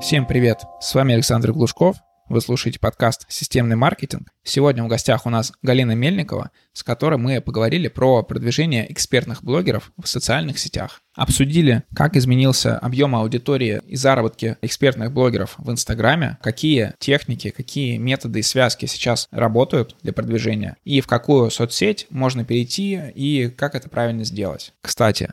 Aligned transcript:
Всем 0.00 0.26
привет! 0.26 0.60
С 0.80 0.94
вами 0.94 1.14
Александр 1.14 1.52
Глушков. 1.52 1.96
Вы 2.28 2.40
слушаете 2.40 2.78
подкаст 2.78 3.26
«Системный 3.28 3.74
маркетинг». 3.74 4.28
Сегодня 4.44 4.84
в 4.84 4.88
гостях 4.88 5.26
у 5.26 5.30
нас 5.30 5.52
Галина 5.62 5.92
Мельникова, 5.92 6.50
с 6.72 6.84
которой 6.84 7.18
мы 7.18 7.40
поговорили 7.40 7.88
про 7.88 8.22
продвижение 8.22 8.90
экспертных 8.92 9.42
блогеров 9.42 9.92
в 10.00 10.06
социальных 10.06 10.58
сетях. 10.58 11.00
Обсудили, 11.16 11.82
как 11.94 12.16
изменился 12.16 12.78
объем 12.78 13.16
аудитории 13.16 13.80
и 13.86 13.96
заработки 13.96 14.56
экспертных 14.62 15.10
блогеров 15.10 15.54
в 15.58 15.70
Инстаграме, 15.70 16.38
какие 16.42 16.94
техники, 17.00 17.50
какие 17.50 17.96
методы 17.96 18.38
и 18.38 18.42
связки 18.42 18.86
сейчас 18.86 19.26
работают 19.32 19.96
для 20.02 20.12
продвижения, 20.12 20.76
и 20.84 21.00
в 21.00 21.08
какую 21.08 21.50
соцсеть 21.50 22.06
можно 22.10 22.44
перейти 22.44 23.00
и 23.14 23.48
как 23.48 23.74
это 23.74 23.88
правильно 23.88 24.24
сделать. 24.24 24.74
Кстати, 24.80 25.32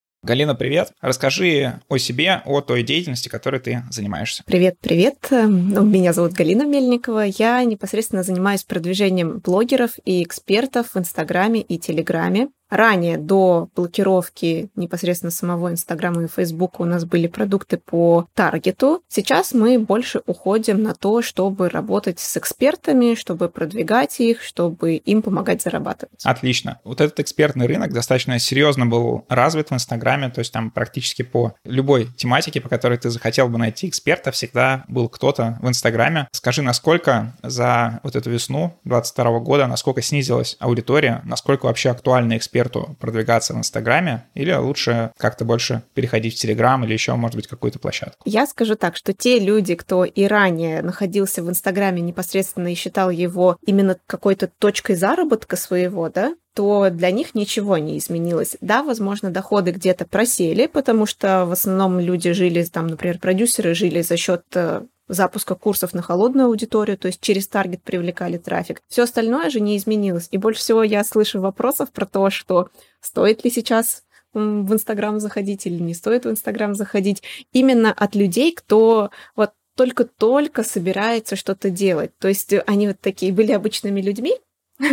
Галина, 0.23 0.53
привет. 0.53 0.93
Расскажи 1.01 1.81
о 1.89 1.97
себе, 1.97 2.43
о 2.45 2.61
той 2.61 2.83
деятельности, 2.83 3.27
которой 3.27 3.59
ты 3.59 3.83
занимаешься. 3.89 4.43
Привет, 4.45 4.77
привет. 4.79 5.17
Ну, 5.31 5.83
меня 5.83 6.13
зовут 6.13 6.33
Галина 6.33 6.63
Мельникова. 6.63 7.25
Я 7.25 7.63
непосредственно 7.63 8.21
занимаюсь 8.21 8.63
продвижением 8.63 9.39
блогеров 9.39 9.93
и 10.05 10.21
экспертов 10.21 10.93
в 10.93 10.99
Инстаграме 10.99 11.61
и 11.61 11.79
Телеграме. 11.79 12.49
Ранее, 12.71 13.17
до 13.17 13.67
блокировки 13.75 14.69
непосредственно 14.77 15.29
самого 15.29 15.71
Инстаграма 15.71 16.23
и 16.23 16.27
Фейсбука, 16.27 16.81
у 16.81 16.85
нас 16.85 17.03
были 17.03 17.27
продукты 17.27 17.77
по 17.77 18.27
таргету. 18.33 19.03
Сейчас 19.09 19.53
мы 19.53 19.77
больше 19.77 20.21
уходим 20.25 20.81
на 20.81 20.95
то, 20.95 21.21
чтобы 21.21 21.67
работать 21.67 22.21
с 22.21 22.37
экспертами, 22.37 23.15
чтобы 23.15 23.49
продвигать 23.49 24.21
их, 24.21 24.41
чтобы 24.41 24.95
им 24.95 25.21
помогать 25.21 25.61
зарабатывать. 25.61 26.21
Отлично. 26.23 26.79
Вот 26.85 27.01
этот 27.01 27.19
экспертный 27.19 27.67
рынок 27.67 27.91
достаточно 27.91 28.39
серьезно 28.39 28.85
был 28.85 29.25
развит 29.27 29.69
в 29.69 29.73
Инстаграме, 29.73 30.29
то 30.29 30.39
есть 30.39 30.53
там 30.53 30.71
практически 30.71 31.23
по 31.23 31.55
любой 31.65 32.07
тематике, 32.15 32.61
по 32.61 32.69
которой 32.69 32.97
ты 32.97 33.09
захотел 33.09 33.49
бы 33.49 33.57
найти 33.57 33.89
эксперта, 33.89 34.31
всегда 34.31 34.85
был 34.87 35.09
кто-то 35.09 35.59
в 35.61 35.67
Инстаграме. 35.67 36.29
Скажи, 36.31 36.61
насколько 36.61 37.35
за 37.43 37.99
вот 38.03 38.15
эту 38.15 38.29
весну 38.29 38.79
2022 38.85 39.39
года, 39.39 39.67
насколько 39.67 40.01
снизилась 40.01 40.55
аудитория, 40.61 41.21
насколько 41.25 41.65
вообще 41.65 41.89
актуальны 41.89 42.37
эксперты 42.37 42.60
эксперту 42.61 42.95
продвигаться 42.99 43.53
в 43.53 43.57
Инстаграме, 43.57 44.25
или 44.33 44.53
лучше 44.53 45.11
как-то 45.17 45.45
больше 45.45 45.83
переходить 45.93 46.35
в 46.35 46.37
Телеграм 46.37 46.83
или 46.83 46.93
еще, 46.93 47.15
может 47.15 47.35
быть, 47.35 47.47
какую-то 47.47 47.79
площадку? 47.79 48.21
Я 48.25 48.45
скажу 48.45 48.75
так, 48.75 48.95
что 48.95 49.13
те 49.13 49.39
люди, 49.39 49.75
кто 49.75 50.05
и 50.05 50.25
ранее 50.25 50.81
находился 50.81 51.43
в 51.43 51.49
Инстаграме 51.49 52.01
непосредственно 52.01 52.71
и 52.71 52.75
считал 52.75 53.09
его 53.09 53.57
именно 53.65 53.97
какой-то 54.07 54.47
точкой 54.47 54.95
заработка 54.95 55.55
своего, 55.55 56.09
да, 56.09 56.35
то 56.53 56.89
для 56.91 57.11
них 57.11 57.33
ничего 57.33 57.77
не 57.77 57.97
изменилось. 57.97 58.57
Да, 58.61 58.83
возможно, 58.83 59.31
доходы 59.31 59.71
где-то 59.71 60.05
просели, 60.05 60.67
потому 60.67 61.05
что 61.05 61.45
в 61.45 61.51
основном 61.51 61.99
люди 61.99 62.33
жили, 62.33 62.63
там, 62.63 62.87
например, 62.87 63.19
продюсеры 63.19 63.73
жили 63.73 64.01
за 64.01 64.17
счет 64.17 64.43
э, 64.53 64.83
запуска 65.11 65.55
курсов 65.55 65.93
на 65.93 66.01
холодную 66.01 66.47
аудиторию, 66.47 66.97
то 66.97 67.07
есть 67.07 67.21
через 67.21 67.47
таргет 67.47 67.83
привлекали 67.83 68.37
трафик. 68.37 68.81
Все 68.87 69.03
остальное 69.03 69.49
же 69.49 69.59
не 69.59 69.77
изменилось. 69.77 70.27
И 70.31 70.37
больше 70.37 70.61
всего 70.61 70.83
я 70.83 71.03
слышу 71.03 71.41
вопросов 71.41 71.91
про 71.91 72.05
то, 72.05 72.29
что 72.29 72.69
стоит 73.01 73.43
ли 73.43 73.51
сейчас 73.51 74.03
в 74.33 74.73
Инстаграм 74.73 75.19
заходить 75.19 75.65
или 75.65 75.81
не 75.81 75.93
стоит 75.93 76.25
в 76.25 76.29
Инстаграм 76.29 76.73
заходить, 76.73 77.21
именно 77.51 77.91
от 77.91 78.15
людей, 78.15 78.53
кто 78.53 79.11
вот 79.35 79.51
только-только 79.75 80.63
собирается 80.63 81.35
что-то 81.35 81.69
делать. 81.69 82.11
То 82.17 82.27
есть 82.27 82.53
они 82.65 82.87
вот 82.87 82.99
такие 83.01 83.33
были 83.33 83.51
обычными 83.51 84.01
людьми, 84.01 84.37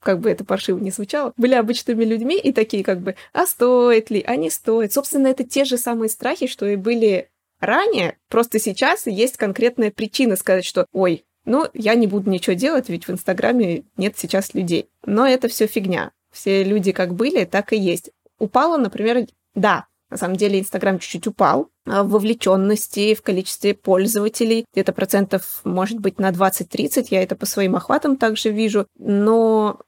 как 0.00 0.20
бы 0.20 0.30
это 0.30 0.44
паршиво 0.44 0.78
не 0.78 0.90
звучало, 0.90 1.32
были 1.36 1.54
обычными 1.54 2.04
людьми 2.04 2.38
и 2.38 2.52
такие 2.52 2.82
как 2.82 3.00
бы, 3.00 3.16
а 3.32 3.46
стоит 3.46 4.10
ли, 4.10 4.24
а 4.26 4.36
не 4.36 4.50
стоит. 4.50 4.92
Собственно, 4.92 5.28
это 5.28 5.44
те 5.44 5.64
же 5.64 5.78
самые 5.78 6.08
страхи, 6.08 6.46
что 6.46 6.66
и 6.66 6.76
были 6.76 7.30
ранее, 7.60 8.18
просто 8.28 8.58
сейчас 8.58 9.06
есть 9.06 9.36
конкретная 9.36 9.90
причина 9.90 10.36
сказать, 10.36 10.64
что 10.64 10.86
«Ой, 10.92 11.24
ну, 11.44 11.66
я 11.74 11.94
не 11.94 12.06
буду 12.06 12.30
ничего 12.30 12.54
делать, 12.54 12.88
ведь 12.88 13.06
в 13.06 13.10
Инстаграме 13.10 13.84
нет 13.96 14.14
сейчас 14.16 14.54
людей». 14.54 14.88
Но 15.04 15.26
это 15.26 15.48
все 15.48 15.66
фигня. 15.66 16.12
Все 16.30 16.62
люди 16.62 16.92
как 16.92 17.14
были, 17.14 17.44
так 17.44 17.72
и 17.72 17.78
есть. 17.78 18.10
Упало, 18.38 18.76
например, 18.76 19.26
да, 19.54 19.86
на 20.10 20.16
самом 20.16 20.36
деле 20.36 20.60
Инстаграм 20.60 20.98
чуть-чуть 20.98 21.26
упал 21.26 21.68
а, 21.86 22.02
в 22.02 22.10
вовлеченности, 22.10 23.14
в 23.14 23.22
количестве 23.22 23.74
пользователей. 23.74 24.64
Где-то 24.72 24.92
процентов, 24.92 25.60
может 25.64 25.98
быть, 25.98 26.18
на 26.18 26.30
20-30. 26.30 27.08
Я 27.10 27.22
это 27.22 27.36
по 27.36 27.44
своим 27.44 27.76
охватам 27.76 28.16
также 28.16 28.50
вижу. 28.50 28.86
Но 28.98 29.80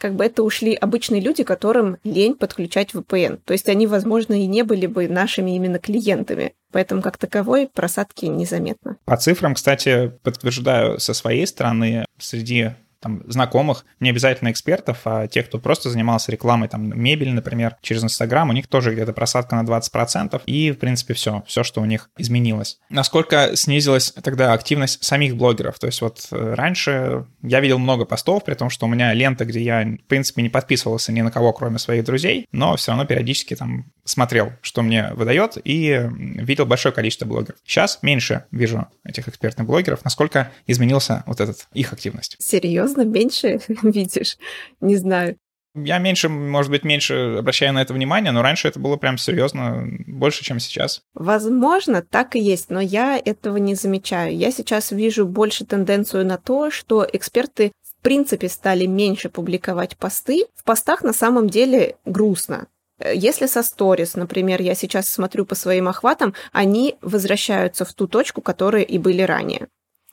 как 0.00 0.14
бы 0.14 0.24
это 0.24 0.42
ушли 0.42 0.74
обычные 0.74 1.20
люди, 1.20 1.44
которым 1.44 1.98
лень 2.04 2.34
подключать 2.34 2.94
VPN. 2.94 3.38
То 3.44 3.52
есть 3.52 3.68
они, 3.68 3.86
возможно, 3.86 4.32
и 4.32 4.46
не 4.46 4.62
были 4.62 4.86
бы 4.86 5.08
нашими 5.08 5.54
именно 5.54 5.78
клиентами. 5.78 6.54
Поэтому 6.72 7.02
как 7.02 7.18
таковой 7.18 7.68
просадки 7.68 8.24
незаметно. 8.24 8.96
По 9.04 9.16
цифрам, 9.16 9.54
кстати, 9.54 10.12
подтверждаю 10.22 10.98
со 10.98 11.12
своей 11.12 11.46
стороны, 11.46 12.06
среди 12.18 12.70
там, 13.00 13.22
знакомых, 13.26 13.84
не 13.98 14.10
обязательно 14.10 14.50
экспертов, 14.50 15.00
а 15.04 15.26
тех, 15.26 15.46
кто 15.46 15.58
просто 15.58 15.90
занимался 15.90 16.30
рекламой, 16.32 16.68
там, 16.68 16.98
мебели, 16.98 17.30
например, 17.30 17.76
через 17.80 18.04
Инстаграм, 18.04 18.48
у 18.48 18.52
них 18.52 18.66
тоже 18.66 18.92
где-то 18.92 19.12
просадка 19.12 19.56
на 19.56 19.62
20%, 19.62 20.42
и, 20.46 20.70
в 20.72 20.78
принципе, 20.78 21.14
все, 21.14 21.42
все, 21.46 21.62
что 21.62 21.80
у 21.80 21.84
них 21.84 22.10
изменилось. 22.18 22.78
Насколько 22.90 23.56
снизилась 23.56 24.12
тогда 24.22 24.52
активность 24.52 25.02
самих 25.02 25.36
блогеров? 25.36 25.78
То 25.78 25.86
есть 25.86 26.00
вот 26.02 26.28
э, 26.30 26.54
раньше 26.54 27.26
я 27.42 27.60
видел 27.60 27.78
много 27.78 28.04
постов, 28.04 28.44
при 28.44 28.54
том, 28.54 28.70
что 28.70 28.86
у 28.86 28.88
меня 28.88 29.12
лента, 29.14 29.44
где 29.44 29.60
я, 29.60 29.82
в 29.82 30.08
принципе, 30.08 30.42
не 30.42 30.48
подписывался 30.48 31.12
ни 31.12 31.22
на 31.22 31.30
кого, 31.30 31.52
кроме 31.52 31.78
своих 31.78 32.04
друзей, 32.04 32.46
но 32.52 32.76
все 32.76 32.92
равно 32.92 33.06
периодически 33.06 33.56
там 33.56 33.86
смотрел, 34.04 34.52
что 34.60 34.82
мне 34.82 35.10
выдает, 35.14 35.56
и 35.64 36.08
видел 36.10 36.66
большое 36.66 36.94
количество 36.94 37.26
блогеров. 37.26 37.58
Сейчас 37.64 38.00
меньше 38.02 38.44
вижу 38.50 38.88
этих 39.04 39.28
экспертных 39.28 39.66
блогеров. 39.66 40.04
Насколько 40.04 40.50
изменился 40.66 41.22
вот 41.26 41.40
этот 41.40 41.68
их 41.72 41.92
активность? 41.92 42.36
Серьезно, 42.40 42.89
меньше 42.96 43.60
видишь? 43.82 44.36
Не 44.80 44.96
знаю. 44.96 45.36
Я 45.74 45.98
меньше, 45.98 46.28
может 46.28 46.70
быть, 46.70 46.82
меньше 46.82 47.36
обращаю 47.38 47.72
на 47.72 47.82
это 47.82 47.94
внимание, 47.94 48.32
но 48.32 48.42
раньше 48.42 48.66
это 48.66 48.80
было 48.80 48.96
прям 48.96 49.18
серьезно 49.18 49.86
больше, 50.08 50.42
чем 50.42 50.58
сейчас. 50.58 51.02
Возможно, 51.14 52.02
так 52.02 52.34
и 52.34 52.40
есть, 52.40 52.70
но 52.70 52.80
я 52.80 53.16
этого 53.24 53.56
не 53.58 53.76
замечаю. 53.76 54.36
Я 54.36 54.50
сейчас 54.50 54.90
вижу 54.90 55.26
больше 55.26 55.64
тенденцию 55.64 56.26
на 56.26 56.38
то, 56.38 56.72
что 56.72 57.06
эксперты 57.12 57.70
в 57.84 58.02
принципе 58.02 58.48
стали 58.48 58.86
меньше 58.86 59.28
публиковать 59.28 59.96
посты. 59.96 60.46
В 60.56 60.64
постах 60.64 61.02
на 61.02 61.12
самом 61.12 61.48
деле 61.48 61.96
грустно. 62.04 62.66
Если 63.14 63.46
со 63.46 63.62
сторис, 63.62 64.14
например, 64.14 64.60
я 64.60 64.74
сейчас 64.74 65.08
смотрю 65.08 65.46
по 65.46 65.54
своим 65.54 65.88
охватам, 65.88 66.34
они 66.52 66.96
возвращаются 67.00 67.84
в 67.84 67.92
ту 67.94 68.08
точку, 68.08 68.40
которые 68.42 68.84
и 68.84 68.98
были 68.98 69.22
ранее. 69.22 69.68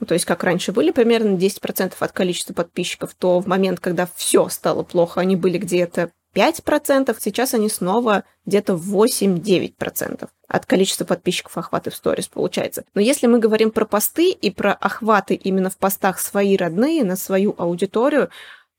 То 0.06 0.14
есть, 0.14 0.26
как 0.26 0.44
раньше 0.44 0.72
были 0.72 0.92
примерно 0.92 1.36
10% 1.36 1.94
от 2.00 2.12
количества 2.12 2.54
подписчиков, 2.54 3.16
то 3.18 3.40
в 3.40 3.48
момент, 3.48 3.80
когда 3.80 4.08
все 4.16 4.48
стало 4.50 4.84
плохо, 4.84 5.22
они 5.22 5.36
были 5.36 5.58
где-то 5.58 6.12
5%, 6.36 7.16
сейчас 7.20 7.54
они 7.56 7.68
снова 7.68 8.24
где-то 8.46 8.74
8-9% 8.74 10.30
от 10.48 10.66
количества 10.66 11.06
подписчиков 11.06 11.58
охваты 11.58 11.90
в 11.90 11.96
сторис 11.96 12.28
получается. 12.28 12.86
Но 12.94 13.02
если 13.02 13.28
мы 13.28 13.40
говорим 13.40 13.72
про 13.72 13.86
посты 13.86 14.32
и 14.32 14.52
про 14.52 14.74
охваты 14.74 15.34
именно 15.34 15.70
в 15.70 15.78
постах 15.78 16.20
свои 16.20 16.56
родные, 16.56 17.04
на 17.04 17.16
свою 17.16 17.56
аудиторию, 17.58 18.30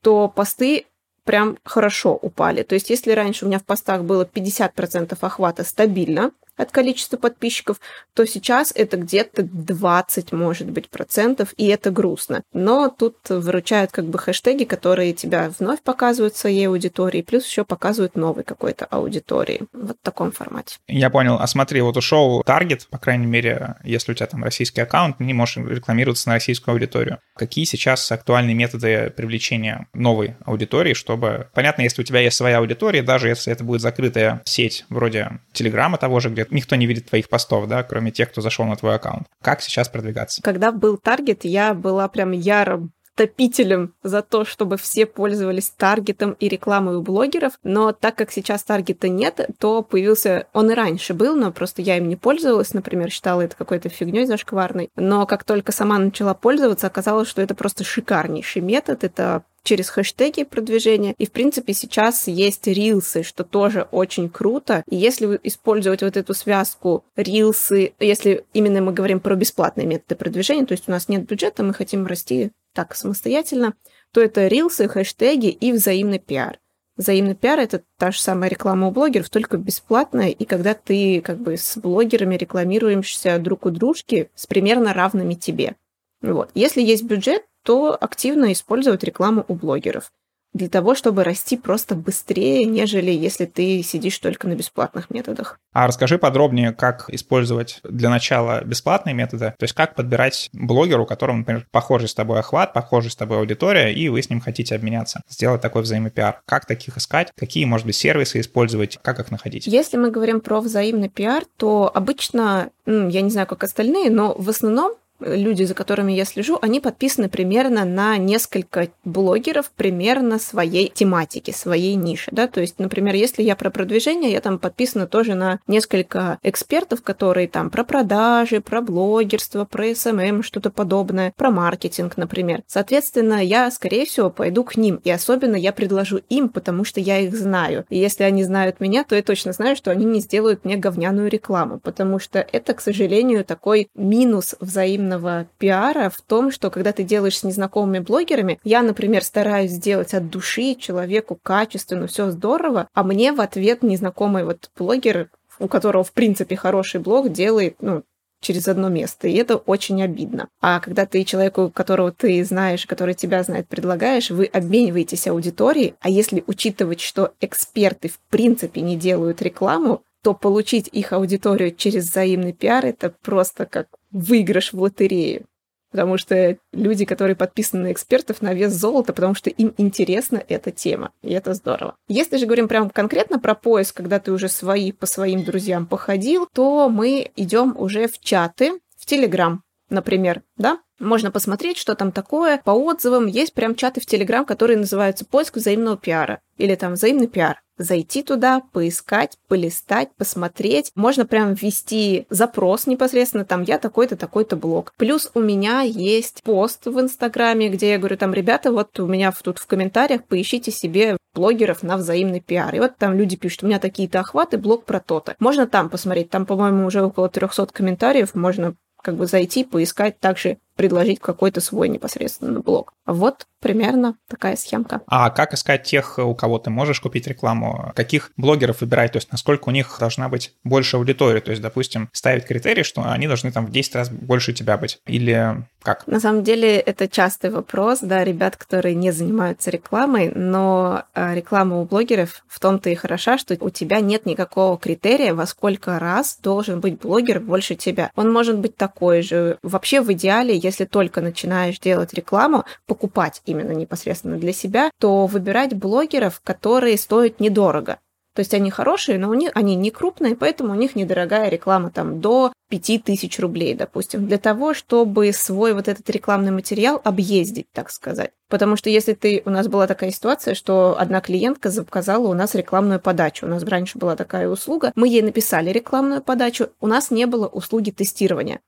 то 0.02 0.28
посты 0.28 0.86
прям 1.24 1.58
хорошо 1.64 2.14
упали. 2.14 2.62
То 2.62 2.74
есть 2.74 2.90
если 2.90 3.12
раньше 3.12 3.44
у 3.44 3.48
меня 3.48 3.58
в 3.58 3.64
постах 3.64 4.04
было 4.04 4.24
50% 4.24 5.18
охвата 5.20 5.64
стабильно, 5.64 6.30
от 6.58 6.70
количества 6.70 7.16
подписчиков, 7.16 7.80
то 8.14 8.26
сейчас 8.26 8.72
это 8.74 8.98
где-то 8.98 9.42
20, 9.44 10.32
может 10.32 10.70
быть, 10.70 10.90
процентов, 10.90 11.54
и 11.56 11.66
это 11.68 11.90
грустно. 11.90 12.42
Но 12.52 12.88
тут 12.90 13.16
выручают 13.28 13.92
как 13.92 14.06
бы 14.06 14.18
хэштеги, 14.18 14.64
которые 14.64 15.14
тебя 15.14 15.50
вновь 15.58 15.80
показывают 15.80 16.36
своей 16.36 16.68
аудитории, 16.68 17.22
плюс 17.22 17.46
еще 17.46 17.64
показывают 17.64 18.16
новой 18.16 18.42
какой-то 18.42 18.84
аудитории. 18.84 19.62
Вот 19.72 19.96
в 20.00 20.04
таком 20.04 20.32
формате. 20.32 20.76
Я 20.88 21.10
понял. 21.10 21.36
А 21.38 21.46
смотри, 21.46 21.80
вот 21.80 21.96
ушел 21.96 22.42
таргет, 22.42 22.88
по 22.90 22.98
крайней 22.98 23.26
мере, 23.26 23.76
если 23.84 24.12
у 24.12 24.14
тебя 24.14 24.26
там 24.26 24.44
российский 24.44 24.80
аккаунт, 24.80 25.20
не 25.20 25.32
можешь 25.32 25.56
рекламироваться 25.56 26.28
на 26.28 26.34
российскую 26.34 26.72
аудиторию. 26.72 27.18
Какие 27.36 27.64
сейчас 27.64 28.10
актуальные 28.10 28.54
методы 28.54 29.12
привлечения 29.16 29.86
новой 29.94 30.36
аудитории, 30.44 30.94
чтобы... 30.94 31.48
Понятно, 31.54 31.82
если 31.82 32.02
у 32.02 32.04
тебя 32.04 32.20
есть 32.20 32.36
своя 32.36 32.58
аудитория, 32.58 33.02
даже 33.02 33.28
если 33.28 33.52
это 33.52 33.62
будет 33.62 33.80
закрытая 33.80 34.42
сеть 34.44 34.84
вроде 34.88 35.38
Телеграма 35.52 35.98
того 35.98 36.20
же, 36.20 36.30
где 36.30 36.47
никто 36.50 36.76
не 36.76 36.86
видит 36.86 37.06
твоих 37.06 37.28
постов, 37.28 37.66
да, 37.68 37.82
кроме 37.82 38.10
тех, 38.10 38.30
кто 38.30 38.40
зашел 38.40 38.66
на 38.66 38.76
твой 38.76 38.94
аккаунт. 38.96 39.26
Как 39.42 39.60
сейчас 39.60 39.88
продвигаться? 39.88 40.42
Когда 40.42 40.72
был 40.72 40.98
таргет, 40.98 41.44
я 41.44 41.74
была 41.74 42.08
прям 42.08 42.32
ярым 42.32 42.92
топителем 43.18 43.94
за 44.04 44.22
то, 44.22 44.44
чтобы 44.44 44.76
все 44.76 45.04
пользовались 45.04 45.70
таргетом 45.76 46.36
и 46.38 46.48
рекламой 46.48 46.94
у 46.94 47.02
блогеров, 47.02 47.54
но 47.64 47.90
так 47.90 48.14
как 48.14 48.30
сейчас 48.30 48.62
таргета 48.62 49.08
нет, 49.08 49.50
то 49.58 49.82
появился... 49.82 50.46
Он 50.52 50.70
и 50.70 50.74
раньше 50.74 51.14
был, 51.14 51.34
но 51.34 51.50
просто 51.50 51.82
я 51.82 51.96
им 51.96 52.08
не 52.08 52.14
пользовалась, 52.14 52.74
например, 52.74 53.10
считала 53.10 53.40
это 53.40 53.56
какой-то 53.56 53.88
фигней 53.88 54.24
зашкварной. 54.24 54.90
Но 54.94 55.26
как 55.26 55.42
только 55.42 55.72
сама 55.72 55.98
начала 55.98 56.32
пользоваться, 56.32 56.86
оказалось, 56.86 57.28
что 57.28 57.42
это 57.42 57.56
просто 57.56 57.82
шикарнейший 57.82 58.62
метод. 58.62 59.02
Это 59.02 59.42
через 59.64 59.90
хэштеги 59.90 60.44
продвижения. 60.44 61.14
И, 61.18 61.26
в 61.26 61.32
принципе, 61.32 61.74
сейчас 61.74 62.26
есть 62.26 62.66
рилсы, 62.66 63.22
что 63.22 63.44
тоже 63.44 63.86
очень 63.90 64.30
круто. 64.30 64.82
И 64.88 64.96
если 64.96 65.38
использовать 65.42 66.02
вот 66.02 66.16
эту 66.16 66.32
связку 66.32 67.04
рилсы, 67.16 67.92
если 67.98 68.44
именно 68.54 68.80
мы 68.80 68.92
говорим 68.92 69.20
про 69.20 69.34
бесплатные 69.34 69.86
методы 69.86 70.14
продвижения, 70.14 70.64
то 70.64 70.72
есть 70.72 70.84
у 70.86 70.90
нас 70.90 71.08
нет 71.08 71.26
бюджета, 71.26 71.64
мы 71.64 71.74
хотим 71.74 72.06
расти 72.06 72.52
так 72.78 72.94
самостоятельно, 72.94 73.74
то 74.12 74.20
это 74.20 74.46
рилсы, 74.46 74.86
хэштеги 74.86 75.48
и 75.48 75.72
взаимный 75.72 76.20
пиар. 76.20 76.60
Взаимный 76.96 77.34
пиар— 77.34 77.58
это 77.58 77.82
та 77.98 78.12
же 78.12 78.20
самая 78.20 78.48
реклама 78.48 78.86
у 78.86 78.90
блогеров, 78.92 79.30
только 79.30 79.56
бесплатная, 79.56 80.28
и 80.28 80.44
когда 80.44 80.74
ты 80.74 81.20
как 81.20 81.40
бы 81.40 81.56
с 81.56 81.76
блогерами 81.76 82.36
рекламируешься 82.36 83.36
друг 83.40 83.66
у 83.66 83.70
дружки 83.70 84.30
с 84.36 84.46
примерно 84.46 84.94
равными 84.94 85.34
тебе. 85.34 85.74
Вот. 86.22 86.50
Если 86.54 86.80
есть 86.80 87.02
бюджет, 87.02 87.42
то 87.64 87.98
активно 88.00 88.52
использовать 88.52 89.02
рекламу 89.02 89.44
у 89.48 89.54
блогеров 89.54 90.12
для 90.52 90.68
того, 90.68 90.94
чтобы 90.94 91.24
расти 91.24 91.56
просто 91.56 91.94
быстрее, 91.94 92.64
нежели 92.64 93.10
если 93.10 93.44
ты 93.44 93.82
сидишь 93.82 94.18
только 94.18 94.48
на 94.48 94.54
бесплатных 94.54 95.10
методах. 95.10 95.58
А 95.72 95.86
расскажи 95.86 96.18
подробнее, 96.18 96.72
как 96.72 97.10
использовать 97.10 97.80
для 97.84 98.10
начала 98.10 98.64
бесплатные 98.64 99.14
методы, 99.14 99.54
то 99.58 99.64
есть 99.64 99.74
как 99.74 99.94
подбирать 99.94 100.48
блогеру, 100.52 101.04
у 101.04 101.06
которого, 101.06 101.36
например, 101.36 101.66
похожий 101.70 102.08
с 102.08 102.14
тобой 102.14 102.40
охват, 102.40 102.72
похожий 102.72 103.10
с 103.10 103.16
тобой 103.16 103.38
аудитория, 103.38 103.92
и 103.92 104.08
вы 104.08 104.22
с 104.22 104.30
ним 104.30 104.40
хотите 104.40 104.74
обменяться, 104.74 105.22
сделать 105.28 105.60
такой 105.60 105.82
взаимопиар. 105.82 106.40
Как 106.46 106.66
таких 106.66 106.96
искать, 106.96 107.30
какие, 107.36 107.64
может 107.64 107.86
быть, 107.86 107.96
сервисы 107.96 108.40
использовать, 108.40 108.98
как 109.02 109.20
их 109.20 109.30
находить? 109.30 109.66
Если 109.66 109.96
мы 109.96 110.10
говорим 110.10 110.40
про 110.40 110.60
взаимный 110.60 111.08
пиар, 111.08 111.44
то 111.56 111.90
обычно, 111.92 112.70
я 112.86 113.20
не 113.20 113.30
знаю, 113.30 113.46
как 113.46 113.64
остальные, 113.64 114.10
но 114.10 114.34
в 114.34 114.48
основном 114.48 114.94
люди, 115.20 115.64
за 115.64 115.74
которыми 115.74 116.12
я 116.12 116.24
слежу, 116.24 116.58
они 116.62 116.80
подписаны 116.80 117.28
примерно 117.28 117.84
на 117.84 118.16
несколько 118.16 118.88
блогеров 119.04 119.70
примерно 119.76 120.38
своей 120.38 120.90
тематики, 120.94 121.50
своей 121.50 121.94
ниши, 121.94 122.30
да, 122.32 122.46
то 122.46 122.60
есть, 122.60 122.78
например, 122.78 123.14
если 123.14 123.42
я 123.42 123.56
про 123.56 123.70
продвижение, 123.70 124.32
я 124.32 124.40
там 124.40 124.58
подписана 124.58 125.06
тоже 125.06 125.34
на 125.34 125.60
несколько 125.66 126.38
экспертов, 126.42 127.02
которые 127.02 127.48
там 127.48 127.70
про 127.70 127.84
продажи, 127.84 128.60
про 128.60 128.80
блогерство, 128.80 129.64
про 129.64 129.88
SMM, 129.88 130.42
что-то 130.42 130.70
подобное, 130.70 131.32
про 131.36 131.50
маркетинг, 131.50 132.16
например. 132.16 132.62
Соответственно, 132.66 133.44
я, 133.44 133.70
скорее 133.70 134.06
всего, 134.06 134.30
пойду 134.30 134.64
к 134.64 134.76
ним, 134.76 135.00
и 135.04 135.10
особенно 135.10 135.56
я 135.56 135.72
предложу 135.72 136.20
им, 136.28 136.48
потому 136.48 136.84
что 136.84 137.00
я 137.00 137.18
их 137.18 137.36
знаю. 137.36 137.84
И 137.88 137.98
если 137.98 138.24
они 138.24 138.44
знают 138.44 138.80
меня, 138.80 139.04
то 139.04 139.16
я 139.16 139.22
точно 139.22 139.52
знаю, 139.52 139.76
что 139.76 139.90
они 139.90 140.04
не 140.04 140.20
сделают 140.20 140.64
мне 140.64 140.76
говняную 140.76 141.28
рекламу, 141.28 141.80
потому 141.80 142.18
что 142.18 142.46
это, 142.52 142.74
к 142.74 142.80
сожалению, 142.80 143.44
такой 143.44 143.88
минус 143.94 144.54
взаимного 144.60 145.07
активного 145.08 145.46
пиара 145.58 146.10
в 146.10 146.20
том, 146.20 146.50
что 146.50 146.70
когда 146.70 146.92
ты 146.92 147.02
делаешь 147.02 147.38
с 147.38 147.44
незнакомыми 147.44 148.00
блогерами, 148.00 148.58
я, 148.64 148.82
например, 148.82 149.24
стараюсь 149.24 149.72
сделать 149.72 150.14
от 150.14 150.30
души 150.30 150.74
человеку 150.74 151.38
качественно, 151.42 152.06
все 152.06 152.30
здорово, 152.30 152.88
а 152.94 153.02
мне 153.02 153.32
в 153.32 153.40
ответ 153.40 153.82
незнакомый 153.82 154.44
вот 154.44 154.70
блогер, 154.76 155.30
у 155.58 155.68
которого, 155.68 156.04
в 156.04 156.12
принципе, 156.12 156.56
хороший 156.56 157.00
блог, 157.00 157.32
делает, 157.32 157.76
ну, 157.80 158.02
через 158.40 158.68
одно 158.68 158.88
место, 158.88 159.26
и 159.26 159.34
это 159.34 159.56
очень 159.56 160.00
обидно. 160.00 160.48
А 160.60 160.78
когда 160.78 161.06
ты 161.06 161.24
человеку, 161.24 161.72
которого 161.74 162.12
ты 162.12 162.44
знаешь, 162.44 162.86
который 162.86 163.14
тебя 163.14 163.42
знает, 163.42 163.66
предлагаешь, 163.66 164.30
вы 164.30 164.44
обмениваетесь 164.44 165.26
аудиторией, 165.26 165.94
а 166.00 166.08
если 166.08 166.44
учитывать, 166.46 167.00
что 167.00 167.32
эксперты 167.40 168.08
в 168.08 168.20
принципе 168.30 168.80
не 168.80 168.96
делают 168.96 169.42
рекламу, 169.42 170.02
то 170.22 170.34
получить 170.34 170.88
их 170.92 171.12
аудиторию 171.12 171.74
через 171.74 172.10
взаимный 172.10 172.52
пиар 172.52 172.86
это 172.86 173.12
просто 173.22 173.66
как 173.66 173.88
выигрыш 174.10 174.72
в 174.72 174.80
лотерею. 174.80 175.46
Потому 175.90 176.18
что 176.18 176.58
люди, 176.72 177.04
которые 177.04 177.34
подписаны 177.34 177.84
на 177.84 177.92
экспертов, 177.92 178.42
на 178.42 178.52
вес 178.52 178.72
золота, 178.72 179.12
потому 179.12 179.34
что 179.34 179.48
им 179.48 179.74
интересна 179.78 180.42
эта 180.48 180.70
тема. 180.70 181.12
И 181.22 181.32
это 181.32 181.54
здорово. 181.54 181.96
Если 182.08 182.36
же 182.36 182.44
говорим 182.44 182.68
прям 182.68 182.90
конкретно 182.90 183.38
про 183.38 183.54
поиск, 183.54 183.96
когда 183.96 184.20
ты 184.20 184.32
уже 184.32 184.48
свои 184.48 184.92
по 184.92 185.06
своим 185.06 185.44
друзьям 185.44 185.86
походил, 185.86 186.46
то 186.52 186.90
мы 186.90 187.30
идем 187.36 187.74
уже 187.76 188.06
в 188.06 188.18
чаты, 188.20 188.80
в 188.98 189.06
Телеграм, 189.06 189.62
например, 189.88 190.42
да? 190.56 190.78
Можно 190.98 191.30
посмотреть, 191.30 191.78
что 191.78 191.94
там 191.94 192.12
такое. 192.12 192.60
По 192.64 192.70
отзывам 192.70 193.26
есть 193.26 193.54
прям 193.54 193.74
чаты 193.74 194.00
в 194.00 194.06
Телеграм, 194.06 194.44
которые 194.44 194.78
называются 194.78 195.24
«Поиск 195.24 195.56
взаимного 195.56 195.96
пиара» 195.96 196.40
или 196.56 196.74
там 196.74 196.94
«Взаимный 196.94 197.28
пиар» 197.28 197.60
зайти 197.78 198.22
туда, 198.22 198.62
поискать, 198.72 199.38
полистать, 199.46 200.10
посмотреть. 200.16 200.90
Можно 200.94 201.24
прям 201.26 201.54
ввести 201.54 202.26
запрос 202.28 202.86
непосредственно, 202.86 203.44
там 203.44 203.62
я 203.62 203.78
такой-то, 203.78 204.16
такой-то 204.16 204.56
блог. 204.56 204.92
Плюс 204.98 205.30
у 205.34 205.40
меня 205.40 205.82
есть 205.82 206.42
пост 206.42 206.86
в 206.86 207.00
Инстаграме, 207.00 207.68
где 207.68 207.90
я 207.90 207.98
говорю, 207.98 208.16
там, 208.16 208.34
ребята, 208.34 208.72
вот 208.72 208.98
у 208.98 209.06
меня 209.06 209.32
тут 209.32 209.58
в 209.58 209.66
комментариях 209.66 210.24
поищите 210.24 210.70
себе 210.70 211.16
блогеров 211.34 211.82
на 211.82 211.96
взаимный 211.96 212.40
пиар. 212.40 212.74
И 212.74 212.80
вот 212.80 212.96
там 212.96 213.16
люди 213.16 213.36
пишут, 213.36 213.62
у 213.62 213.66
меня 213.66 213.78
такие-то 213.78 214.20
охваты, 214.20 214.58
блог 214.58 214.84
про 214.84 215.00
то-то. 215.00 215.36
Можно 215.38 215.66
там 215.66 215.88
посмотреть, 215.88 216.30
там, 216.30 216.46
по-моему, 216.46 216.86
уже 216.86 217.02
около 217.02 217.28
300 217.28 217.66
комментариев, 217.66 218.34
можно 218.34 218.74
как 219.02 219.14
бы 219.14 219.26
зайти, 219.26 219.62
поискать 219.62 220.18
также 220.18 220.58
предложить 220.78 221.18
какой-то 221.18 221.60
свой 221.60 221.88
непосредственно 221.88 222.60
блог. 222.60 222.94
Вот 223.04 223.48
примерно 223.60 224.14
такая 224.28 224.54
схемка. 224.54 225.00
А 225.08 225.30
как 225.30 225.52
искать 225.52 225.82
тех, 225.82 226.18
у 226.18 226.36
кого 226.36 226.60
ты 226.60 226.70
можешь 226.70 227.00
купить 227.00 227.26
рекламу? 227.26 227.92
Каких 227.96 228.30
блогеров 228.36 228.80
выбирать? 228.80 229.10
То 229.10 229.16
есть 229.16 229.32
насколько 229.32 229.70
у 229.70 229.72
них 229.72 229.96
должна 229.98 230.28
быть 230.28 230.54
больше 230.62 230.96
аудитории? 230.96 231.40
То 231.40 231.50
есть, 231.50 231.60
допустим, 231.60 232.08
ставить 232.12 232.46
критерий, 232.46 232.84
что 232.84 233.02
они 233.10 233.26
должны 233.26 233.50
там 233.50 233.66
в 233.66 233.72
10 233.72 233.94
раз 233.96 234.08
больше 234.08 234.52
тебя 234.52 234.78
быть? 234.78 235.00
Или 235.06 235.64
как? 235.82 236.06
На 236.06 236.20
самом 236.20 236.44
деле 236.44 236.76
это 236.76 237.08
частый 237.08 237.50
вопрос, 237.50 238.00
да, 238.00 238.22
ребят, 238.22 238.56
которые 238.56 238.94
не 238.94 239.10
занимаются 239.10 239.70
рекламой, 239.70 240.30
но 240.34 241.04
а, 241.14 241.34
реклама 241.34 241.78
у 241.78 241.84
блогеров 241.84 242.44
в 242.46 242.60
том-то 242.60 242.90
и 242.90 242.94
хороша, 242.94 243.38
что 243.38 243.56
у 243.58 243.70
тебя 243.70 244.00
нет 244.00 244.26
никакого 244.26 244.78
критерия, 244.78 245.34
во 245.34 245.46
сколько 245.46 245.98
раз 245.98 246.38
должен 246.42 246.80
быть 246.80 247.00
блогер 247.00 247.40
больше 247.40 247.74
тебя. 247.74 248.10
Он 248.16 248.32
может 248.32 248.58
быть 248.58 248.76
такой 248.76 249.22
же. 249.22 249.58
Вообще 249.62 250.00
в 250.00 250.12
идеале, 250.12 250.56
если 250.68 250.84
только 250.84 251.20
начинаешь 251.20 251.78
делать 251.80 252.14
рекламу, 252.14 252.64
покупать 252.86 253.42
именно 253.44 253.72
непосредственно 253.72 254.38
для 254.38 254.52
себя, 254.52 254.90
то 255.00 255.26
выбирать 255.26 255.74
блогеров, 255.74 256.40
которые 256.44 256.96
стоят 256.96 257.40
недорого. 257.40 257.98
То 258.38 258.40
есть 258.42 258.54
они 258.54 258.70
хорошие, 258.70 259.18
но 259.18 259.30
у 259.30 259.34
них, 259.34 259.50
они 259.54 259.74
не 259.74 259.90
крупные, 259.90 260.36
поэтому 260.36 260.70
у 260.70 260.76
них 260.76 260.94
недорогая 260.94 261.48
реклама 261.48 261.90
там 261.90 262.20
до 262.20 262.52
5000 262.68 263.36
рублей, 263.40 263.74
допустим, 263.74 264.28
для 264.28 264.38
того, 264.38 264.74
чтобы 264.74 265.32
свой 265.32 265.74
вот 265.74 265.88
этот 265.88 266.08
рекламный 266.08 266.52
материал 266.52 267.00
объездить, 267.02 267.66
так 267.72 267.90
сказать. 267.90 268.30
Потому 268.48 268.76
что 268.76 268.90
если 268.90 269.14
ты... 269.14 269.42
У 269.44 269.50
нас 269.50 269.66
была 269.66 269.88
такая 269.88 270.12
ситуация, 270.12 270.54
что 270.54 270.96
одна 270.96 271.20
клиентка 271.20 271.70
заказала 271.70 272.28
у 272.28 272.34
нас 272.34 272.54
рекламную 272.54 273.00
подачу. 273.00 273.44
У 273.44 273.48
нас 273.48 273.64
раньше 273.64 273.98
была 273.98 274.14
такая 274.14 274.48
услуга. 274.48 274.92
Мы 274.94 275.08
ей 275.08 275.22
написали 275.22 275.70
рекламную 275.70 276.22
подачу. 276.22 276.68
У 276.80 276.86
нас 276.86 277.10
не 277.10 277.26
было 277.26 277.48
услуги 277.48 277.90
тестирования. 277.90 278.60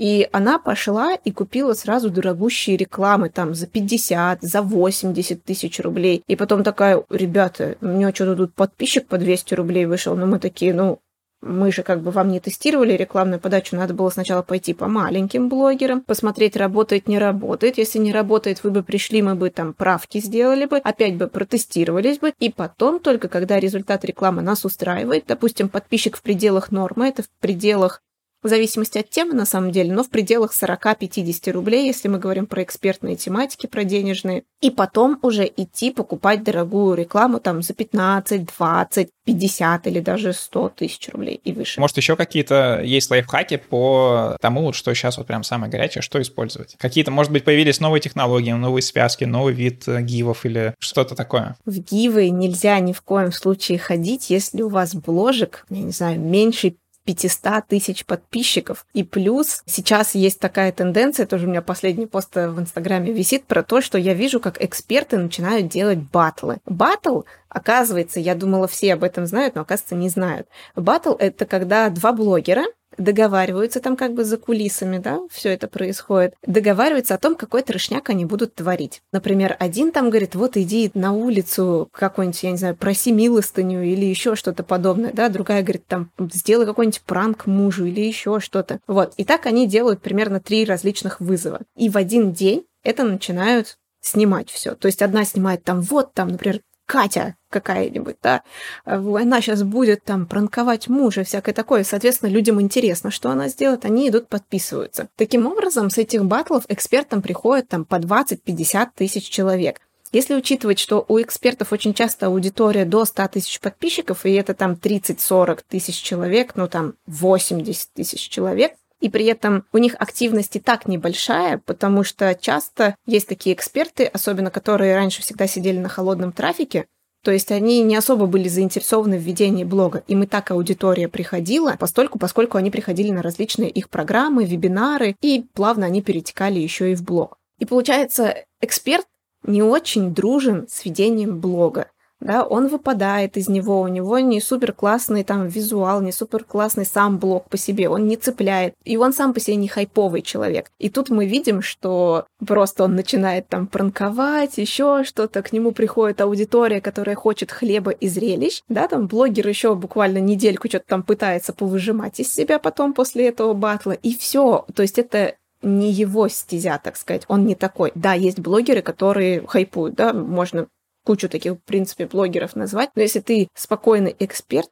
И 0.00 0.26
она 0.32 0.58
пошла 0.58 1.14
и 1.14 1.30
купила 1.30 1.74
сразу 1.74 2.08
дорогущие 2.08 2.78
рекламы 2.78 3.28
там 3.28 3.54
за 3.54 3.66
50, 3.66 4.40
за 4.40 4.62
80 4.62 5.44
тысяч 5.44 5.78
рублей. 5.78 6.22
И 6.26 6.36
потом 6.36 6.64
такая, 6.64 7.04
ребята, 7.10 7.76
у 7.82 7.86
меня 7.86 8.10
что-то 8.14 8.34
тут 8.34 8.54
подписчик 8.54 9.06
по 9.06 9.18
200 9.18 9.52
рублей 9.52 9.84
вышел. 9.84 10.16
Но 10.16 10.24
мы 10.24 10.38
такие, 10.38 10.72
ну, 10.72 11.00
мы 11.42 11.70
же 11.70 11.82
как 11.82 12.00
бы 12.00 12.12
вам 12.12 12.28
не 12.28 12.40
тестировали 12.40 12.94
рекламную 12.94 13.40
подачу, 13.40 13.76
надо 13.76 13.92
было 13.92 14.08
сначала 14.08 14.40
пойти 14.40 14.72
по 14.72 14.88
маленьким 14.88 15.50
блогерам, 15.50 16.00
посмотреть, 16.00 16.56
работает, 16.56 17.06
не 17.06 17.18
работает. 17.18 17.76
Если 17.76 17.98
не 17.98 18.10
работает, 18.10 18.64
вы 18.64 18.70
бы 18.70 18.82
пришли, 18.82 19.20
мы 19.20 19.34
бы 19.34 19.50
там 19.50 19.74
правки 19.74 20.18
сделали 20.18 20.64
бы, 20.64 20.78
опять 20.78 21.16
бы 21.16 21.28
протестировались 21.28 22.18
бы, 22.18 22.32
и 22.38 22.50
потом 22.50 23.00
только, 23.00 23.28
когда 23.28 23.60
результат 23.60 24.06
рекламы 24.06 24.40
нас 24.40 24.64
устраивает, 24.64 25.24
допустим, 25.26 25.68
подписчик 25.68 26.16
в 26.16 26.22
пределах 26.22 26.72
нормы, 26.72 27.08
это 27.08 27.22
в 27.22 27.28
пределах 27.40 28.00
в 28.42 28.48
зависимости 28.48 28.98
от 28.98 29.10
темы, 29.10 29.34
на 29.34 29.46
самом 29.46 29.70
деле, 29.70 29.92
но 29.92 30.02
в 30.02 30.10
пределах 30.10 30.52
40-50 30.52 31.50
рублей, 31.52 31.86
если 31.86 32.08
мы 32.08 32.18
говорим 32.18 32.46
про 32.46 32.62
экспертные 32.62 33.16
тематики, 33.16 33.66
про 33.66 33.84
денежные. 33.84 34.44
И 34.60 34.70
потом 34.70 35.18
уже 35.22 35.50
идти 35.56 35.90
покупать 35.90 36.42
дорогую 36.42 36.94
рекламу 36.94 37.40
там 37.40 37.62
за 37.62 37.74
15, 37.74 38.44
20, 38.56 39.08
50 39.24 39.86
или 39.86 40.00
даже 40.00 40.32
100 40.32 40.68
тысяч 40.70 41.08
рублей 41.10 41.40
и 41.44 41.52
выше. 41.52 41.80
Может, 41.80 41.96
еще 41.96 42.16
какие-то 42.16 42.80
есть 42.82 43.10
лайфхаки 43.10 43.56
по 43.56 44.36
тому, 44.40 44.72
что 44.72 44.92
сейчас 44.94 45.18
вот 45.18 45.26
прям 45.26 45.42
самое 45.42 45.70
горячее, 45.70 46.02
что 46.02 46.20
использовать? 46.20 46.76
Какие-то, 46.78 47.10
может 47.10 47.32
быть, 47.32 47.44
появились 47.44 47.80
новые 47.80 48.00
технологии, 48.00 48.52
новые 48.52 48.82
связки, 48.82 49.24
новый 49.24 49.54
вид 49.54 49.86
э, 49.86 50.02
гивов 50.02 50.44
или 50.44 50.74
что-то 50.78 51.14
такое? 51.14 51.56
В 51.64 51.78
гивы 51.78 52.30
нельзя 52.30 52.78
ни 52.80 52.92
в 52.92 53.02
коем 53.02 53.32
случае 53.32 53.78
ходить, 53.78 54.30
если 54.30 54.62
у 54.62 54.68
вас 54.68 54.94
бложек, 54.94 55.64
я 55.70 55.82
не 55.82 55.92
знаю, 55.92 56.20
меньше 56.20 56.74
500 57.04 57.66
тысяч 57.66 58.04
подписчиков. 58.04 58.86
И 58.92 59.04
плюс 59.04 59.62
сейчас 59.66 60.14
есть 60.14 60.40
такая 60.40 60.72
тенденция, 60.72 61.26
тоже 61.26 61.46
у 61.46 61.50
меня 61.50 61.62
последний 61.62 62.06
пост 62.06 62.34
в 62.34 62.60
Инстаграме 62.60 63.12
висит 63.12 63.44
про 63.44 63.62
то, 63.62 63.80
что 63.80 63.98
я 63.98 64.14
вижу, 64.14 64.40
как 64.40 64.62
эксперты 64.62 65.18
начинают 65.18 65.68
делать 65.68 65.98
батлы. 65.98 66.58
Батл, 66.66 67.22
оказывается, 67.48 68.20
я 68.20 68.34
думала, 68.34 68.68
все 68.68 68.94
об 68.94 69.04
этом 69.04 69.26
знают, 69.26 69.54
но 69.54 69.62
оказывается 69.62 69.94
не 69.94 70.08
знают. 70.08 70.48
Батл— 70.76 71.14
это 71.18 71.46
когда 71.46 71.88
два 71.90 72.12
блогера 72.12 72.64
договариваются 72.98 73.80
там 73.80 73.96
как 73.96 74.14
бы 74.14 74.24
за 74.24 74.36
кулисами, 74.36 74.98
да, 74.98 75.20
все 75.30 75.50
это 75.50 75.68
происходит, 75.68 76.34
договариваются 76.46 77.14
о 77.14 77.18
том, 77.18 77.34
какой 77.34 77.62
трешняк 77.62 78.10
они 78.10 78.24
будут 78.24 78.54
творить. 78.54 79.02
Например, 79.12 79.56
один 79.58 79.92
там 79.92 80.10
говорит, 80.10 80.34
вот 80.34 80.56
иди 80.56 80.90
на 80.94 81.12
улицу 81.12 81.88
какой-нибудь, 81.92 82.42
я 82.42 82.50
не 82.50 82.56
знаю, 82.56 82.76
проси 82.76 83.12
милостыню 83.12 83.82
или 83.82 84.04
еще 84.04 84.36
что-то 84.36 84.62
подобное, 84.62 85.12
да, 85.12 85.28
другая 85.28 85.62
говорит, 85.62 85.86
там, 85.86 86.10
сделай 86.32 86.66
какой-нибудь 86.66 87.02
пранк 87.02 87.46
мужу 87.46 87.84
или 87.84 88.00
еще 88.00 88.40
что-то. 88.40 88.80
Вот, 88.86 89.14
и 89.16 89.24
так 89.24 89.46
они 89.46 89.66
делают 89.66 90.00
примерно 90.00 90.40
три 90.40 90.64
различных 90.64 91.20
вызова. 91.20 91.60
И 91.76 91.88
в 91.88 91.96
один 91.96 92.32
день 92.32 92.64
это 92.82 93.04
начинают 93.04 93.78
снимать 94.00 94.50
все. 94.50 94.74
То 94.74 94.86
есть 94.86 95.02
одна 95.02 95.24
снимает 95.24 95.62
там 95.62 95.80
вот 95.80 96.12
там, 96.14 96.28
например, 96.28 96.60
Катя 96.86 97.36
какая-нибудь, 97.50 98.16
да, 98.22 98.42
она 98.84 99.40
сейчас 99.40 99.62
будет 99.62 100.04
там 100.04 100.26
пранковать 100.26 100.88
мужа, 100.88 101.24
всякое 101.24 101.52
такое. 101.52 101.84
Соответственно, 101.84 102.30
людям 102.30 102.60
интересно, 102.60 103.10
что 103.10 103.30
она 103.30 103.48
сделает, 103.48 103.84
они 103.84 104.08
идут, 104.08 104.28
подписываются. 104.28 105.08
Таким 105.16 105.46
образом, 105.46 105.90
с 105.90 105.98
этих 105.98 106.24
батлов 106.24 106.64
экспертам 106.68 107.20
приходят 107.20 107.68
там 107.68 107.84
по 107.84 107.96
20-50 107.96 108.88
тысяч 108.94 109.28
человек. 109.28 109.80
Если 110.12 110.34
учитывать, 110.34 110.80
что 110.80 111.04
у 111.06 111.20
экспертов 111.20 111.72
очень 111.72 111.94
часто 111.94 112.26
аудитория 112.26 112.84
до 112.84 113.04
100 113.04 113.28
тысяч 113.28 113.60
подписчиков, 113.60 114.26
и 114.26 114.32
это 114.32 114.54
там 114.54 114.72
30-40 114.72 115.60
тысяч 115.68 115.94
человек, 116.00 116.56
ну 116.56 116.66
там 116.66 116.94
80 117.06 117.92
тысяч 117.92 118.28
человек, 118.28 118.72
и 118.98 119.08
при 119.08 119.24
этом 119.26 119.64
у 119.72 119.78
них 119.78 119.94
активность 119.98 120.56
и 120.56 120.60
так 120.60 120.88
небольшая, 120.88 121.58
потому 121.58 122.02
что 122.02 122.34
часто 122.34 122.96
есть 123.06 123.28
такие 123.28 123.54
эксперты, 123.54 124.04
особенно 124.04 124.50
которые 124.50 124.96
раньше 124.96 125.22
всегда 125.22 125.46
сидели 125.46 125.78
на 125.78 125.88
холодном 125.88 126.32
трафике, 126.32 126.86
то 127.22 127.30
есть 127.30 127.52
они 127.52 127.82
не 127.82 127.96
особо 127.96 128.26
были 128.26 128.48
заинтересованы 128.48 129.18
в 129.18 129.22
ведении 129.22 129.64
блога. 129.64 130.02
Им 130.06 130.22
и 130.22 130.26
так 130.26 130.50
аудитория 130.50 131.08
приходила, 131.08 131.76
постольку, 131.78 132.18
поскольку 132.18 132.56
они 132.56 132.70
приходили 132.70 133.10
на 133.10 133.22
различные 133.22 133.70
их 133.70 133.90
программы, 133.90 134.44
вебинары, 134.44 135.16
и 135.20 135.44
плавно 135.54 135.86
они 135.86 136.02
перетекали 136.02 136.58
еще 136.58 136.92
и 136.92 136.94
в 136.94 137.02
блог. 137.02 137.38
И 137.58 137.66
получается, 137.66 138.44
эксперт 138.60 139.06
не 139.42 139.62
очень 139.62 140.14
дружен 140.14 140.66
с 140.68 140.84
ведением 140.84 141.40
блога 141.40 141.88
да, 142.20 142.44
он 142.44 142.68
выпадает 142.68 143.36
из 143.36 143.48
него, 143.48 143.80
у 143.80 143.88
него 143.88 144.18
не 144.18 144.40
супер 144.40 144.72
классный 144.72 145.24
там 145.24 145.48
визуал, 145.48 146.00
не 146.00 146.12
супер 146.12 146.44
классный 146.44 146.86
сам 146.86 147.18
блог 147.18 147.48
по 147.48 147.56
себе, 147.56 147.88
он 147.88 148.06
не 148.06 148.16
цепляет, 148.16 148.74
и 148.84 148.96
он 148.96 149.12
сам 149.12 149.34
по 149.34 149.40
себе 149.40 149.56
не 149.56 149.68
хайповый 149.68 150.22
человек. 150.22 150.70
И 150.78 150.90
тут 150.90 151.10
мы 151.10 151.26
видим, 151.26 151.62
что 151.62 152.26
просто 152.46 152.84
он 152.84 152.94
начинает 152.94 153.48
там 153.48 153.66
пранковать, 153.66 154.58
еще 154.58 155.02
что-то, 155.04 155.42
к 155.42 155.52
нему 155.52 155.72
приходит 155.72 156.20
аудитория, 156.20 156.80
которая 156.80 157.16
хочет 157.16 157.50
хлеба 157.50 157.90
и 157.90 158.08
зрелищ, 158.08 158.62
да, 158.68 158.88
там 158.88 159.06
блогер 159.06 159.48
еще 159.48 159.74
буквально 159.74 160.18
недельку 160.18 160.68
что-то 160.68 160.84
там 160.86 161.02
пытается 161.02 161.52
повыжимать 161.52 162.20
из 162.20 162.32
себя 162.32 162.58
потом 162.58 162.92
после 162.92 163.28
этого 163.28 163.54
батла, 163.54 163.92
и 163.92 164.16
все. 164.16 164.64
То 164.74 164.82
есть 164.82 164.98
это 164.98 165.34
не 165.62 165.90
его 165.90 166.28
стезя, 166.28 166.80
так 166.82 166.96
сказать, 166.96 167.24
он 167.28 167.44
не 167.44 167.54
такой. 167.54 167.92
Да, 167.94 168.14
есть 168.14 168.38
блогеры, 168.38 168.82
которые 168.82 169.46
хайпуют, 169.46 169.94
да, 169.94 170.12
можно 170.12 170.68
кучу 171.10 171.28
таких, 171.28 171.54
в 171.54 171.62
принципе, 171.64 172.06
блогеров 172.06 172.54
назвать. 172.54 172.90
Но 172.94 173.02
если 173.02 173.18
ты 173.18 173.48
спокойный 173.56 174.14
эксперт, 174.20 174.70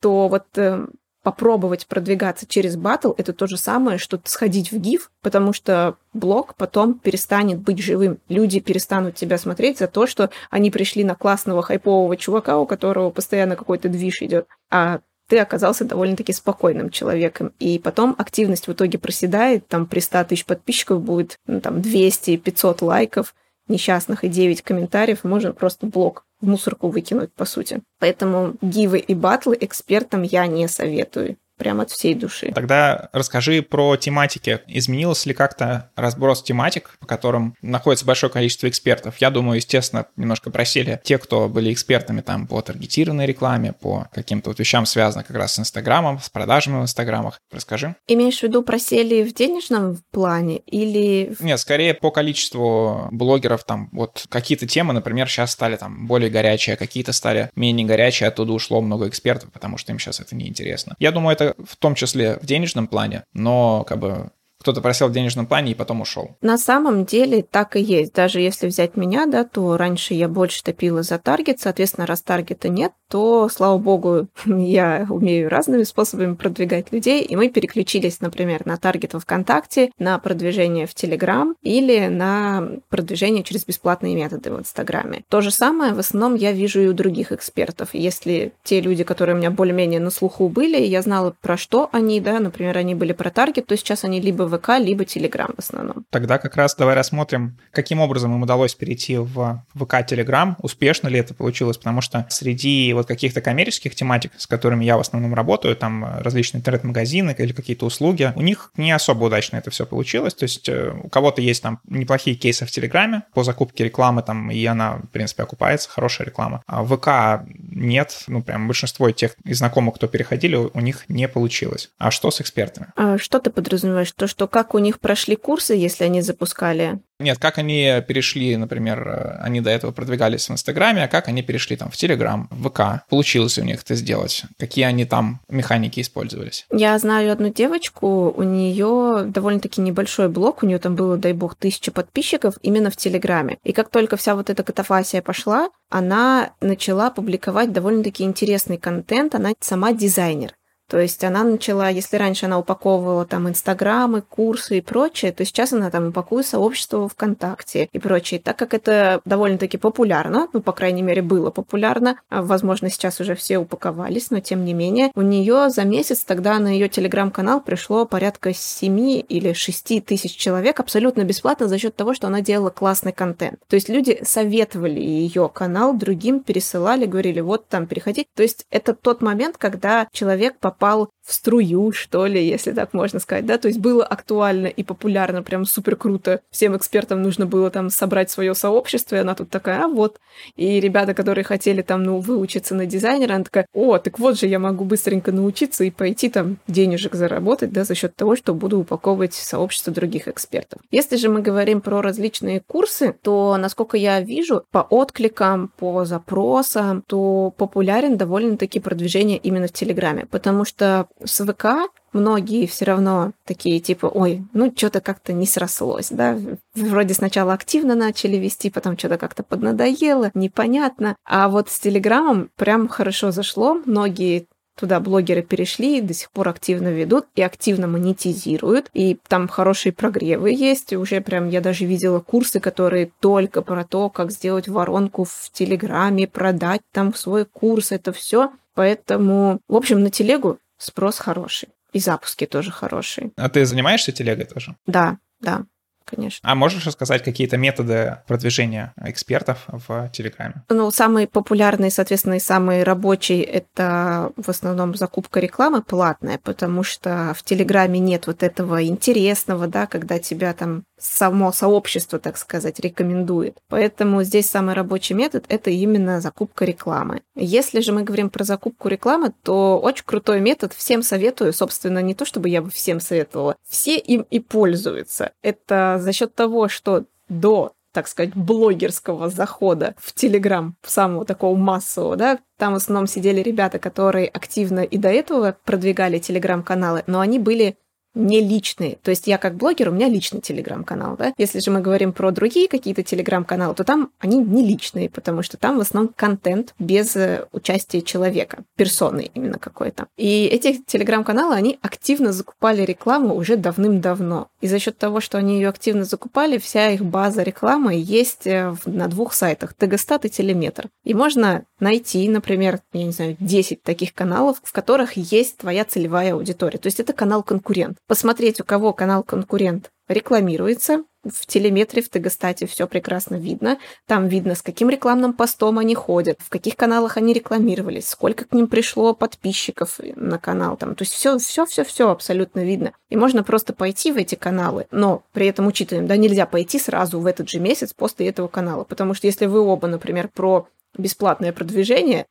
то 0.00 0.28
вот 0.28 0.46
э, 0.54 0.86
попробовать 1.24 1.88
продвигаться 1.88 2.46
через 2.46 2.76
батл 2.76 3.10
это 3.18 3.32
то 3.32 3.48
же 3.48 3.56
самое, 3.56 3.98
что 3.98 4.20
сходить 4.22 4.70
в 4.70 4.78
гиф, 4.78 5.10
потому 5.20 5.52
что 5.52 5.96
блог 6.12 6.54
потом 6.54 6.94
перестанет 6.94 7.58
быть 7.58 7.80
живым. 7.80 8.20
Люди 8.28 8.60
перестанут 8.60 9.16
тебя 9.16 9.36
смотреть 9.36 9.78
за 9.78 9.88
то, 9.88 10.06
что 10.06 10.30
они 10.48 10.70
пришли 10.70 11.02
на 11.02 11.16
классного 11.16 11.60
хайпового 11.60 12.16
чувака, 12.16 12.56
у 12.60 12.66
которого 12.66 13.10
постоянно 13.10 13.56
какой-то 13.56 13.88
движ 13.88 14.22
идет. 14.22 14.46
А 14.70 15.00
ты 15.26 15.38
оказался 15.38 15.84
довольно-таки 15.84 16.32
спокойным 16.32 16.90
человеком. 16.90 17.52
И 17.58 17.80
потом 17.80 18.14
активность 18.16 18.68
в 18.68 18.72
итоге 18.72 18.96
проседает, 19.00 19.66
там 19.66 19.86
при 19.86 19.98
100 19.98 20.22
тысяч 20.22 20.44
подписчиков 20.44 21.02
будет 21.02 21.36
ну, 21.48 21.60
там 21.60 21.78
200-500 21.78 22.84
лайков, 22.84 23.34
несчастных 23.70 24.24
и 24.24 24.28
9 24.28 24.62
комментариев, 24.62 25.24
можно 25.24 25.52
просто 25.52 25.86
блок 25.86 26.24
в 26.40 26.46
мусорку 26.46 26.88
выкинуть, 26.88 27.32
по 27.32 27.44
сути. 27.44 27.80
Поэтому 27.98 28.54
гивы 28.60 28.98
и 28.98 29.14
батлы 29.14 29.56
экспертам 29.60 30.22
я 30.22 30.46
не 30.46 30.68
советую 30.68 31.36
прямо 31.60 31.82
от 31.82 31.90
всей 31.90 32.14
души. 32.14 32.50
Тогда 32.54 33.10
расскажи 33.12 33.62
про 33.62 33.96
тематики. 33.96 34.60
Изменился 34.66 35.28
ли 35.28 35.34
как-то 35.34 35.90
разброс 35.94 36.42
тематик, 36.42 36.96
по 36.98 37.06
которым 37.06 37.54
находится 37.60 38.06
большое 38.06 38.32
количество 38.32 38.66
экспертов? 38.66 39.18
Я 39.18 39.30
думаю, 39.30 39.56
естественно, 39.56 40.06
немножко 40.16 40.50
просели 40.50 40.98
те, 41.04 41.18
кто 41.18 41.50
были 41.50 41.70
экспертами 41.72 42.22
там 42.22 42.46
по 42.46 42.62
таргетированной 42.62 43.26
рекламе, 43.26 43.74
по 43.74 44.08
каким-то 44.14 44.50
вот 44.50 44.58
вещам, 44.58 44.86
связанным 44.86 45.26
как 45.26 45.36
раз 45.36 45.54
с 45.54 45.58
Инстаграмом, 45.58 46.18
с 46.18 46.30
продажами 46.30 46.78
в 46.78 46.82
Инстаграмах. 46.82 47.38
Расскажи. 47.52 47.94
Имеешь 48.08 48.38
в 48.38 48.42
виду 48.42 48.62
просели 48.62 49.22
в 49.22 49.34
денежном 49.34 49.98
плане 50.10 50.58
или... 50.58 51.36
Нет, 51.40 51.60
скорее 51.60 51.92
по 51.92 52.10
количеству 52.10 53.08
блогеров 53.10 53.64
там 53.64 53.90
вот 53.92 54.24
какие-то 54.30 54.66
темы, 54.66 54.94
например, 54.94 55.28
сейчас 55.28 55.52
стали 55.52 55.76
там 55.76 56.06
более 56.06 56.30
горячие, 56.30 56.74
а 56.74 56.76
какие-то 56.78 57.12
стали 57.12 57.50
менее 57.54 57.86
горячие, 57.86 58.28
оттуда 58.28 58.52
ушло 58.52 58.80
много 58.80 59.08
экспертов, 59.08 59.52
потому 59.52 59.76
что 59.76 59.92
им 59.92 59.98
сейчас 59.98 60.20
это 60.20 60.34
неинтересно. 60.34 60.96
Я 60.98 61.12
думаю, 61.12 61.34
это 61.34 61.49
в 61.58 61.76
том 61.76 61.94
числе 61.94 62.38
в 62.40 62.46
денежном 62.46 62.86
плане, 62.86 63.24
но 63.32 63.84
как 63.84 63.98
бы 63.98 64.30
кто-то 64.60 64.82
просил 64.82 65.08
в 65.08 65.12
денежном 65.12 65.46
плане 65.46 65.72
и 65.72 65.74
потом 65.74 66.02
ушел. 66.02 66.36
На 66.42 66.58
самом 66.58 67.06
деле 67.06 67.42
так 67.42 67.76
и 67.76 67.80
есть. 67.80 68.12
Даже 68.12 68.40
если 68.40 68.66
взять 68.66 68.96
меня, 68.96 69.26
да, 69.26 69.44
то 69.44 69.76
раньше 69.78 70.12
я 70.12 70.28
больше 70.28 70.62
топила 70.62 71.02
за 71.02 71.18
таргет, 71.18 71.60
соответственно, 71.60 72.06
раз 72.06 72.20
таргета 72.20 72.68
нет, 72.68 72.92
то, 73.08 73.48
слава 73.48 73.78
богу, 73.78 74.28
я 74.46 75.06
умею 75.08 75.48
разными 75.48 75.84
способами 75.84 76.34
продвигать 76.34 76.92
людей, 76.92 77.22
и 77.22 77.36
мы 77.36 77.48
переключились, 77.48 78.20
например, 78.20 78.66
на 78.66 78.76
таргет 78.76 79.14
во 79.14 79.20
ВКонтакте, 79.20 79.90
на 79.98 80.18
продвижение 80.18 80.86
в 80.86 80.94
Телеграм 80.94 81.56
или 81.62 82.08
на 82.08 82.68
продвижение 82.90 83.42
через 83.42 83.64
бесплатные 83.64 84.14
методы 84.14 84.52
в 84.52 84.60
Инстаграме. 84.60 85.24
То 85.28 85.40
же 85.40 85.50
самое 85.50 85.94
в 85.94 85.98
основном 85.98 86.34
я 86.34 86.52
вижу 86.52 86.80
и 86.80 86.86
у 86.86 86.92
других 86.92 87.32
экспертов. 87.32 87.90
Если 87.94 88.52
те 88.62 88.80
люди, 88.80 89.04
которые 89.04 89.36
у 89.36 89.38
меня 89.38 89.50
более-менее 89.50 90.00
на 90.00 90.10
слуху 90.10 90.48
были, 90.48 90.76
я 90.82 91.00
знала, 91.00 91.34
про 91.40 91.56
что 91.56 91.88
они, 91.92 92.20
да, 92.20 92.40
например, 92.40 92.76
они 92.76 92.94
были 92.94 93.12
про 93.12 93.30
таргет, 93.30 93.66
то 93.66 93.76
сейчас 93.76 94.04
они 94.04 94.20
либо 94.20 94.49
ВК, 94.56 94.78
либо 94.78 95.04
Телеграм 95.04 95.50
в 95.54 95.58
основном. 95.58 96.04
Тогда 96.10 96.38
как 96.38 96.56
раз 96.56 96.74
давай 96.74 96.94
рассмотрим, 96.94 97.58
каким 97.72 98.00
образом 98.00 98.34
им 98.34 98.42
удалось 98.42 98.74
перейти 98.74 99.16
в 99.16 99.64
ВК 99.74 100.06
Телеграм, 100.06 100.56
успешно 100.62 101.08
ли 101.08 101.18
это 101.18 101.34
получилось, 101.34 101.76
потому 101.76 102.00
что 102.00 102.26
среди 102.28 102.92
вот 102.92 103.06
каких-то 103.06 103.40
коммерческих 103.40 103.94
тематик, 103.94 104.32
с 104.36 104.46
которыми 104.46 104.84
я 104.84 104.96
в 104.96 105.00
основном 105.00 105.34
работаю, 105.34 105.76
там 105.76 106.04
различные 106.20 106.60
интернет-магазины 106.60 107.34
или 107.38 107.52
какие-то 107.52 107.86
услуги, 107.86 108.32
у 108.36 108.42
них 108.42 108.70
не 108.76 108.92
особо 108.92 109.24
удачно 109.24 109.56
это 109.56 109.70
все 109.70 109.86
получилось, 109.86 110.34
то 110.34 110.44
есть 110.44 110.68
э, 110.68 110.92
у 111.02 111.08
кого-то 111.08 111.40
есть 111.40 111.62
там 111.62 111.80
неплохие 111.88 112.36
кейсы 112.36 112.66
в 112.66 112.70
Телеграме 112.70 113.22
по 113.34 113.44
закупке 113.44 113.84
рекламы 113.84 114.22
там, 114.22 114.50
и 114.50 114.64
она, 114.64 114.96
в 114.96 115.08
принципе, 115.08 115.42
окупается, 115.42 115.88
хорошая 115.88 116.26
реклама. 116.26 116.62
А 116.66 116.82
в 116.82 116.96
ВК 116.96 117.46
нет, 117.58 118.24
ну 118.26 118.42
прям 118.42 118.66
большинство 118.66 119.10
тех 119.10 119.32
знакомых, 119.44 119.96
кто 119.96 120.06
переходили, 120.06 120.56
у 120.56 120.80
них 120.80 121.04
не 121.08 121.28
получилось. 121.28 121.90
А 121.98 122.10
что 122.10 122.30
с 122.30 122.40
экспертами? 122.40 122.88
А 122.96 123.18
что 123.18 123.38
ты 123.40 123.50
подразумеваешь? 123.50 124.12
То, 124.12 124.26
что 124.26 124.39
как 124.48 124.74
у 124.74 124.78
них 124.78 125.00
прошли 125.00 125.36
курсы, 125.36 125.74
если 125.74 126.04
они 126.04 126.22
запускали? 126.22 127.00
Нет, 127.18 127.38
как 127.38 127.58
они 127.58 128.02
перешли, 128.08 128.56
например, 128.56 129.38
они 129.40 129.60
до 129.60 129.68
этого 129.68 129.92
продвигались 129.92 130.48
в 130.48 130.52
Инстаграме, 130.52 131.04
а 131.04 131.08
как 131.08 131.28
они 131.28 131.42
перешли 131.42 131.76
там 131.76 131.90
в 131.90 131.96
Телеграм, 131.96 132.48
в 132.50 132.70
ВК. 132.70 133.04
Получилось 133.10 133.58
у 133.58 133.62
них 133.62 133.82
это 133.82 133.94
сделать? 133.94 134.44
Какие 134.58 134.86
они 134.86 135.04
там 135.04 135.40
механики 135.50 136.00
использовались? 136.00 136.66
Я 136.72 136.98
знаю 136.98 137.30
одну 137.30 137.50
девочку, 137.50 138.32
у 138.34 138.42
нее 138.42 139.24
довольно-таки 139.26 139.82
небольшой 139.82 140.30
блог, 140.30 140.62
у 140.62 140.66
нее 140.66 140.78
там 140.78 140.96
было, 140.96 141.18
дай 141.18 141.34
бог, 141.34 141.56
тысяча 141.56 141.92
подписчиков 141.92 142.54
именно 142.62 142.90
в 142.90 142.96
Телеграме. 142.96 143.58
И 143.64 143.72
как 143.72 143.90
только 143.90 144.16
вся 144.16 144.34
вот 144.34 144.48
эта 144.48 144.62
катафасия 144.62 145.20
пошла, 145.20 145.68
она 145.90 146.52
начала 146.62 147.10
публиковать 147.10 147.72
довольно-таки 147.72 148.24
интересный 148.24 148.78
контент, 148.78 149.34
она 149.34 149.52
сама 149.60 149.92
дизайнер. 149.92 150.54
То 150.90 150.98
есть 150.98 151.22
она 151.22 151.44
начала, 151.44 151.88
если 151.88 152.16
раньше 152.16 152.46
она 152.46 152.58
упаковывала 152.58 153.24
там 153.24 153.48
инстаграмы, 153.48 154.22
курсы 154.22 154.78
и 154.78 154.80
прочее, 154.80 155.30
то 155.30 155.44
сейчас 155.44 155.72
она 155.72 155.88
там 155.88 156.08
упакует 156.08 156.46
сообщество 156.46 157.08
ВКонтакте 157.08 157.88
и 157.92 157.98
прочее. 158.00 158.40
Так 158.40 158.58
как 158.58 158.74
это 158.74 159.20
довольно-таки 159.24 159.78
популярно, 159.78 160.48
ну, 160.52 160.60
по 160.60 160.72
крайней 160.72 161.02
мере, 161.02 161.22
было 161.22 161.50
популярно, 161.50 162.16
а, 162.28 162.42
возможно, 162.42 162.90
сейчас 162.90 163.20
уже 163.20 163.36
все 163.36 163.58
упаковались, 163.58 164.32
но 164.32 164.40
тем 164.40 164.64
не 164.64 164.74
менее, 164.74 165.12
у 165.14 165.22
нее 165.22 165.70
за 165.70 165.84
месяц 165.84 166.24
тогда 166.24 166.58
на 166.58 166.68
ее 166.68 166.88
телеграм-канал 166.88 167.60
пришло 167.60 168.04
порядка 168.04 168.52
7 168.52 169.22
или 169.28 169.52
6 169.52 170.04
тысяч 170.04 170.36
человек 170.36 170.80
абсолютно 170.80 171.22
бесплатно 171.22 171.68
за 171.68 171.78
счет 171.78 171.94
того, 171.94 172.14
что 172.14 172.26
она 172.26 172.40
делала 172.40 172.70
классный 172.70 173.12
контент. 173.12 173.60
То 173.68 173.76
есть 173.76 173.88
люди 173.88 174.18
советовали 174.24 174.98
ее 174.98 175.48
канал 175.54 175.94
другим, 175.94 176.40
пересылали, 176.40 177.06
говорили, 177.06 177.38
вот 177.38 177.68
там 177.68 177.86
переходи. 177.86 178.26
То 178.34 178.42
есть 178.42 178.66
это 178.70 178.92
тот 178.92 179.22
момент, 179.22 179.56
когда 179.56 180.08
человек 180.10 180.58
попал 180.58 180.79
попал 180.80 181.10
в 181.30 181.32
струю, 181.32 181.92
что 181.92 182.26
ли, 182.26 182.44
если 182.44 182.72
так 182.72 182.92
можно 182.92 183.20
сказать, 183.20 183.46
да, 183.46 183.56
то 183.56 183.68
есть 183.68 183.78
было 183.78 184.04
актуально 184.04 184.66
и 184.66 184.82
популярно, 184.82 185.44
прям 185.44 185.64
супер 185.64 185.94
круто. 185.94 186.40
Всем 186.50 186.76
экспертам 186.76 187.22
нужно 187.22 187.46
было 187.46 187.70
там 187.70 187.88
собрать 187.88 188.30
свое 188.30 188.52
сообщество, 188.56 189.14
и 189.14 189.20
она 189.20 189.36
тут 189.36 189.48
такая, 189.48 189.84
а 189.84 189.88
вот. 189.88 190.18
И 190.56 190.80
ребята, 190.80 191.14
которые 191.14 191.44
хотели 191.44 191.82
там, 191.82 192.02
ну, 192.02 192.18
выучиться 192.18 192.74
на 192.74 192.84
дизайнера, 192.84 193.34
она 193.34 193.44
такая, 193.44 193.66
о, 193.72 193.98
так 193.98 194.18
вот 194.18 194.40
же 194.40 194.48
я 194.48 194.58
могу 194.58 194.84
быстренько 194.84 195.30
научиться 195.30 195.84
и 195.84 195.90
пойти 195.90 196.30
там 196.30 196.58
денежек 196.66 197.14
заработать, 197.14 197.72
да, 197.72 197.84
за 197.84 197.94
счет 197.94 198.16
того, 198.16 198.34
что 198.34 198.52
буду 198.52 198.80
упаковывать 198.80 199.34
сообщество 199.34 199.92
других 199.92 200.26
экспертов. 200.26 200.80
Если 200.90 201.16
же 201.16 201.28
мы 201.28 201.42
говорим 201.42 201.80
про 201.80 202.02
различные 202.02 202.60
курсы, 202.60 203.14
то, 203.22 203.56
насколько 203.56 203.96
я 203.96 204.20
вижу, 204.20 204.64
по 204.72 204.80
откликам, 204.80 205.68
по 205.76 206.04
запросам, 206.04 207.04
то 207.06 207.54
популярен 207.56 208.16
довольно-таки 208.16 208.80
продвижение 208.80 209.38
именно 209.38 209.68
в 209.68 209.72
Телеграме, 209.72 210.26
потому 210.28 210.64
что 210.64 211.06
с 211.24 211.44
ВК 211.44 211.90
многие 212.12 212.66
все 212.66 212.84
равно 212.84 213.32
такие 213.44 213.80
типа, 213.80 214.06
ой, 214.06 214.42
ну 214.52 214.72
что-то 214.74 215.00
как-то 215.00 215.32
не 215.32 215.46
срослось, 215.46 216.08
да, 216.10 216.38
вроде 216.74 217.14
сначала 217.14 217.52
активно 217.52 217.94
начали 217.94 218.36
вести, 218.36 218.70
потом 218.70 218.98
что-то 218.98 219.18
как-то 219.18 219.42
поднадоело, 219.42 220.30
непонятно, 220.34 221.16
а 221.24 221.48
вот 221.48 221.70
с 221.70 221.78
Телеграмом 221.78 222.50
прям 222.56 222.88
хорошо 222.88 223.30
зашло, 223.30 223.80
многие 223.84 224.46
Туда 224.80 224.98
блогеры 224.98 225.42
перешли, 225.42 226.00
до 226.00 226.14
сих 226.14 226.30
пор 226.30 226.48
активно 226.48 226.88
ведут 226.88 227.26
и 227.34 227.42
активно 227.42 227.86
монетизируют. 227.86 228.88
И 228.94 229.18
там 229.28 229.46
хорошие 229.46 229.92
прогревы 229.92 230.52
есть. 230.52 230.94
Уже 230.94 231.20
прям 231.20 231.50
я 231.50 231.60
даже 231.60 231.84
видела 231.84 232.20
курсы, 232.20 232.60
которые 232.60 233.10
только 233.20 233.60
про 233.60 233.84
то, 233.84 234.08
как 234.08 234.30
сделать 234.30 234.68
воронку 234.68 235.24
в 235.24 235.50
Телеграме, 235.52 236.26
продать 236.26 236.80
там 236.92 237.14
свой 237.14 237.44
курс, 237.44 237.92
это 237.92 238.10
все. 238.12 238.52
Поэтому, 238.74 239.60
в 239.68 239.76
общем, 239.76 240.00
на 240.00 240.08
телегу 240.08 240.58
спрос 240.82 241.18
хороший. 241.18 241.68
И 241.92 241.98
запуски 241.98 242.46
тоже 242.46 242.70
хорошие. 242.70 243.32
А 243.36 243.48
ты 243.48 243.64
занимаешься 243.64 244.12
телегой 244.12 244.44
тоже? 244.44 244.76
Да, 244.86 245.18
да 245.40 245.64
конечно. 246.10 246.48
А 246.48 246.54
можешь 246.54 246.86
рассказать 246.86 247.22
какие-то 247.22 247.56
методы 247.56 248.18
продвижения 248.26 248.92
экспертов 249.02 249.64
в 249.68 250.10
Телеграме? 250.12 250.62
Ну, 250.68 250.90
самый 250.90 251.26
популярный, 251.26 251.90
соответственно, 251.90 252.34
и 252.34 252.40
самый 252.40 252.82
рабочий– 252.82 253.40
это 253.40 254.32
в 254.36 254.48
основном 254.48 254.94
закупка 254.94 255.40
рекламы 255.40 255.82
платная, 255.82 256.38
потому 256.42 256.82
что 256.82 257.34
в 257.36 257.42
Телеграме 257.42 257.98
нет 258.00 258.26
вот 258.26 258.42
этого 258.42 258.84
интересного, 258.84 259.66
да, 259.66 259.86
когда 259.86 260.18
тебя 260.18 260.52
там 260.52 260.84
само 260.98 261.50
сообщество, 261.52 262.18
так 262.18 262.36
сказать, 262.36 262.78
рекомендует. 262.80 263.58
Поэтому 263.68 264.22
здесь 264.22 264.50
самый 264.50 264.74
рабочий 264.74 265.14
метод– 265.14 265.44
это 265.48 265.70
именно 265.70 266.20
закупка 266.20 266.64
рекламы. 266.64 267.22
Если 267.34 267.80
же 267.80 267.92
мы 267.92 268.02
говорим 268.02 268.28
про 268.28 268.44
закупку 268.44 268.88
рекламы, 268.88 269.32
то 269.42 269.78
очень 269.78 270.04
крутой 270.04 270.40
метод, 270.40 270.74
всем 270.74 271.02
советую, 271.02 271.52
собственно, 271.52 272.00
не 272.00 272.14
то 272.14 272.24
чтобы 272.24 272.48
я 272.48 272.60
бы 272.60 272.70
всем 272.70 273.00
советовала, 273.00 273.56
все 273.66 273.96
им 273.96 274.26
и 274.30 274.40
пользуются. 274.40 275.32
Это 275.42 275.96
за 276.00 276.12
счет 276.12 276.34
того, 276.34 276.68
что 276.68 277.04
до 277.28 277.72
так 277.92 278.06
сказать, 278.06 278.34
блогерского 278.34 279.28
захода 279.30 279.94
в 279.98 280.12
Телеграм, 280.14 280.76
самого 280.82 281.24
такого 281.24 281.56
массового, 281.56 282.16
да, 282.16 282.38
там 282.56 282.72
в 282.72 282.76
основном 282.76 283.06
сидели 283.06 283.40
ребята, 283.40 283.78
которые 283.78 284.28
активно 284.28 284.80
и 284.80 284.96
до 284.96 285.08
этого 285.08 285.56
продвигали 285.64 286.18
Телеграм-каналы, 286.18 287.02
но 287.06 287.20
они 287.20 287.38
были 287.38 287.76
не 288.14 288.40
личные. 288.40 288.98
То 289.02 289.10
есть 289.10 289.26
я 289.26 289.38
как 289.38 289.54
блогер, 289.54 289.88
у 289.88 289.92
меня 289.92 290.08
личный 290.08 290.40
телеграм-канал, 290.40 291.16
да. 291.16 291.32
Если 291.38 291.60
же 291.60 291.70
мы 291.70 291.80
говорим 291.80 292.12
про 292.12 292.30
другие 292.30 292.68
какие-то 292.68 293.02
телеграм-каналы, 293.02 293.74
то 293.74 293.84
там 293.84 294.10
они 294.18 294.38
не 294.38 294.66
личные, 294.66 295.08
потому 295.08 295.42
что 295.42 295.56
там 295.56 295.78
в 295.78 295.80
основном 295.80 296.12
контент 296.16 296.74
без 296.78 297.14
э, 297.16 297.46
участия 297.52 298.02
человека, 298.02 298.64
персоны 298.76 299.30
именно 299.34 299.58
какой-то. 299.58 300.06
И 300.16 300.46
эти 300.46 300.82
телеграм-каналы, 300.84 301.54
они 301.54 301.78
активно 301.82 302.32
закупали 302.32 302.82
рекламу 302.82 303.34
уже 303.34 303.56
давным-давно. 303.56 304.48
И 304.60 304.66
за 304.66 304.78
счет 304.78 304.98
того, 304.98 305.20
что 305.20 305.38
они 305.38 305.56
ее 305.56 305.68
активно 305.68 306.04
закупали, 306.04 306.58
вся 306.58 306.90
их 306.90 307.04
база 307.04 307.42
рекламы 307.42 307.94
есть 307.94 308.46
э, 308.46 308.74
на 308.86 309.08
двух 309.08 309.34
сайтах, 309.34 309.74
Тегостат 309.74 310.24
и 310.24 310.30
Телеметр. 310.30 310.88
И 311.04 311.14
можно 311.14 311.64
найти, 311.78 312.28
например, 312.28 312.80
я 312.92 313.04
не 313.04 313.12
знаю, 313.12 313.36
10 313.40 313.82
таких 313.82 314.14
каналов, 314.14 314.58
в 314.62 314.72
которых 314.72 315.14
есть 315.14 315.58
твоя 315.58 315.84
целевая 315.84 316.34
аудитория. 316.34 316.78
То 316.78 316.86
есть 316.86 317.00
это 317.00 317.12
канал-конкурент. 317.12 317.98
Посмотреть, 318.10 318.60
у 318.60 318.64
кого 318.64 318.92
канал-конкурент 318.92 319.92
рекламируется, 320.08 321.04
в 321.22 321.46
телеметре, 321.46 322.02
в 322.02 322.10
Тегостате 322.10 322.66
все 322.66 322.88
прекрасно 322.88 323.36
видно. 323.36 323.78
Там 324.08 324.26
видно, 324.26 324.56
с 324.56 324.62
каким 324.62 324.90
рекламным 324.90 325.32
постом 325.32 325.78
они 325.78 325.94
ходят, 325.94 326.40
в 326.40 326.48
каких 326.48 326.74
каналах 326.74 327.16
они 327.16 327.32
рекламировались, 327.32 328.08
сколько 328.08 328.46
к 328.46 328.52
ним 328.52 328.66
пришло 328.66 329.14
подписчиков 329.14 330.00
на 330.16 330.38
канал. 330.38 330.76
Там. 330.76 330.96
То 330.96 331.02
есть 331.02 331.12
все, 331.12 331.38
все, 331.38 331.66
все, 331.66 331.84
все 331.84 332.10
абсолютно 332.10 332.64
видно. 332.64 332.94
И 333.10 333.16
можно 333.16 333.44
просто 333.44 333.74
пойти 333.74 334.10
в 334.10 334.16
эти 334.16 334.34
каналы, 334.34 334.88
но 334.90 335.22
при 335.32 335.46
этом 335.46 335.68
учитываем, 335.68 336.08
да, 336.08 336.16
нельзя 336.16 336.46
пойти 336.46 336.80
сразу 336.80 337.20
в 337.20 337.26
этот 337.26 337.48
же 337.48 337.60
месяц 337.60 337.94
после 337.94 338.26
этого 338.26 338.48
канала, 338.48 338.82
потому 338.82 339.14
что 339.14 339.28
если 339.28 339.46
вы 339.46 339.60
оба, 339.60 339.86
например, 339.86 340.26
про 340.26 340.66
бесплатное 340.98 341.52
продвижение, 341.52 342.26